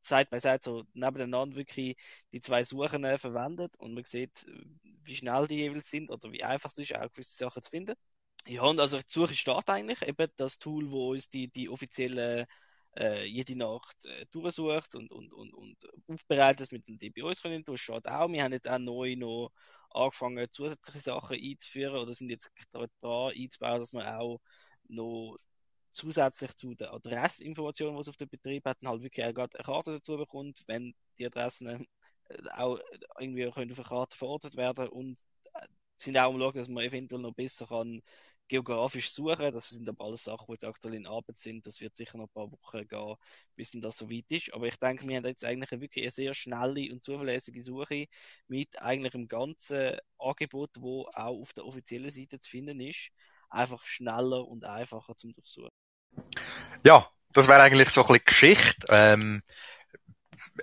Side 0.02 0.28
by 0.30 0.40
Side 0.40 0.60
so 0.62 0.84
nebeneinander 0.94 1.56
wirklich 1.56 1.96
die 2.32 2.42
zwei 2.42 2.64
Suchen 2.64 3.04
äh, 3.04 3.18
verwendet 3.18 3.76
und 3.78 3.94
man 3.94 4.04
sieht, 4.06 4.46
äh, 4.48 4.64
wie 5.04 5.16
schnell 5.16 5.48
die 5.48 5.58
jeweils 5.58 5.90
sind 5.90 6.10
oder 6.10 6.32
wie 6.32 6.44
einfach 6.44 6.72
es 6.72 6.80
ist, 6.80 6.96
auch 6.96 7.12
gewisse 7.12 7.36
Sachen 7.38 7.62
zu 7.62 7.70
finden. 7.70 7.96
Ja, 8.46 8.64
und 8.64 8.80
also 8.80 8.98
die 8.98 9.04
Suche 9.08 9.34
startet 9.36 9.70
eigentlich 9.70 10.02
eben 10.02 10.28
das 10.38 10.60
Tool, 10.60 10.92
wo 10.92 11.12
uns 11.12 11.30
die, 11.30 11.48
die 11.50 11.70
offizielle 11.70 12.48
äh, 12.98 13.26
jede 13.26 13.56
Nacht 13.56 14.06
äh, 14.06 14.26
durchsucht 14.32 14.96
und, 14.96 15.12
und, 15.12 15.34
und, 15.34 15.54
und 15.54 15.78
aufbereitet 16.08 16.72
mit 16.72 16.88
den 16.88 17.00
DBOs 17.00 17.40
von 17.40 17.52
ihnen. 17.52 17.64
Das 17.66 17.80
steht 17.80 18.08
auch. 18.08 18.30
Wir 18.30 18.44
haben 18.44 18.52
jetzt 18.52 18.70
auch 18.70 18.80
neu 18.80 19.16
noch 19.16 19.52
angefangen, 19.94 20.50
zusätzliche 20.50 21.00
Sachen 21.00 21.38
einzuführen 21.42 21.96
oder 21.96 22.14
sind 22.14 22.30
jetzt 22.30 22.52
dran 22.72 22.90
einzubauen, 23.36 23.80
dass 23.80 23.94
man 23.94 24.08
auch 24.08 24.40
noch 24.88 25.38
zusätzlich 25.92 26.56
zu 26.56 26.76
der 26.76 26.94
Adressinformation, 26.94 27.96
was 27.96 28.10
auf 28.10 28.18
dem 28.18 28.30
Betrieb 28.30 28.66
hat, 28.66 28.78
halt 28.86 29.04
wirklich 29.04 29.26
auch 29.26 29.34
gerade 29.34 29.58
eine 29.58 29.66
Karte 29.66 29.92
dazu 29.94 30.18
bekommt, 30.18 30.64
wenn 30.68 30.94
die 31.18 31.26
Adressen 31.26 31.68
äh, 31.68 32.50
auch 32.56 32.80
irgendwie 33.20 33.46
auf 33.48 33.58
eine 33.58 33.74
Karte 33.74 34.18
verortet 34.18 34.58
werden 34.58 34.90
und 34.90 35.20
äh, 35.54 35.68
sind 35.96 36.18
auch 36.18 36.34
am 36.34 36.40
Schauen, 36.40 36.54
dass 36.54 36.68
man 36.68 36.84
eventuell 36.84 37.22
noch 37.22 37.34
besser 37.34 37.68
kann 37.68 38.02
geografisch 38.54 39.12
suchen. 39.12 39.52
Das 39.52 39.70
sind 39.70 39.90
aber 39.90 40.06
alles 40.06 40.26
Sachen, 40.26 40.46
die 40.48 40.52
jetzt 40.54 40.66
aktuell 40.66 40.94
in 40.94 41.08
Arbeit 41.08 41.38
sind. 41.38 41.66
Das 41.66 41.82
wird 41.82 41.96
sicher 41.96 42.20
noch 42.20 42.26
ein 42.26 42.34
paar 42.34 42.52
Wochen 42.52 42.88
gehen, 42.88 43.16
bis 43.56 43.72
das 43.74 43.98
so 43.98 44.12
weit 44.12 44.26
ist. 44.30 44.54
Aber 44.54 44.68
ich 44.68 44.78
denke, 44.78 45.08
wir 45.08 45.18
haben 45.18 45.26
jetzt 45.26 45.44
eigentlich 45.44 45.72
eine 45.72 45.82
wirklich 45.82 46.04
eine 46.04 46.12
sehr 46.12 46.34
schnelle 46.36 46.92
und 46.92 47.04
zuverlässige 47.04 47.64
Suche 47.64 48.06
mit 48.48 48.80
eigentlich 48.80 49.16
einem 49.16 49.28
ganzen 49.28 49.98
Angebot, 50.20 50.70
wo 50.80 51.08
auch 51.14 51.40
auf 51.40 51.54
der 51.54 51.66
offiziellen 51.66 52.12
Seite 52.12 52.40
zu 52.40 52.50
finden 52.50 52.80
ist. 52.80 53.10
Einfach 53.50 53.84
schneller 53.86 54.48
und 54.48 54.66
einfacher 54.66 55.16
zum 55.16 55.34
Durchsuchen. 55.34 55.72
Ja, 56.84 57.10
das 57.32 57.48
wäre 57.48 57.62
eigentlich 57.62 57.90
so 57.90 58.02
ein 58.02 58.08
bisschen 58.08 58.26
Geschichte. 58.26 58.88
Ähm, 58.90 59.42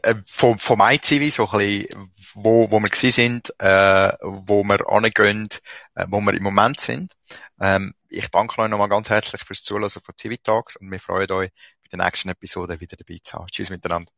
äh, 0.03 0.15
vom, 0.27 0.59
vom 0.59 0.81
ICV, 0.81 1.35
so 1.35 1.49
ein 1.51 1.59
bisschen, 1.59 2.13
wo, 2.35 2.71
wo 2.71 2.81
wir 2.81 2.89
gewesen 2.89 3.11
sind, 3.11 3.55
äh, 3.59 4.13
wo 4.21 4.65
wir 4.65 4.89
angehen, 4.89 5.49
äh, 5.95 6.07
wo 6.09 6.21
wir 6.21 6.35
im 6.35 6.43
Moment 6.43 6.81
sind. 6.81 7.13
Ähm, 7.61 7.95
ich 8.09 8.29
danke 8.29 8.61
euch 8.61 8.69
nochmal 8.69 8.89
ganz 8.89 9.11
herzlich 9.11 9.43
fürs 9.43 9.63
Zuhören 9.63 9.91
von 9.91 10.15
Civitalks 10.19 10.77
und 10.77 10.91
wir 10.91 11.01
freuen 11.01 11.31
euch, 11.33 11.51
bei 11.51 11.97
der 11.97 12.05
nächsten 12.05 12.29
Episode 12.29 12.81
wieder 12.81 12.97
dabei 12.97 13.19
zu 13.23 13.39
haben. 13.39 13.47
Tschüss 13.49 13.71
miteinander. 13.71 14.11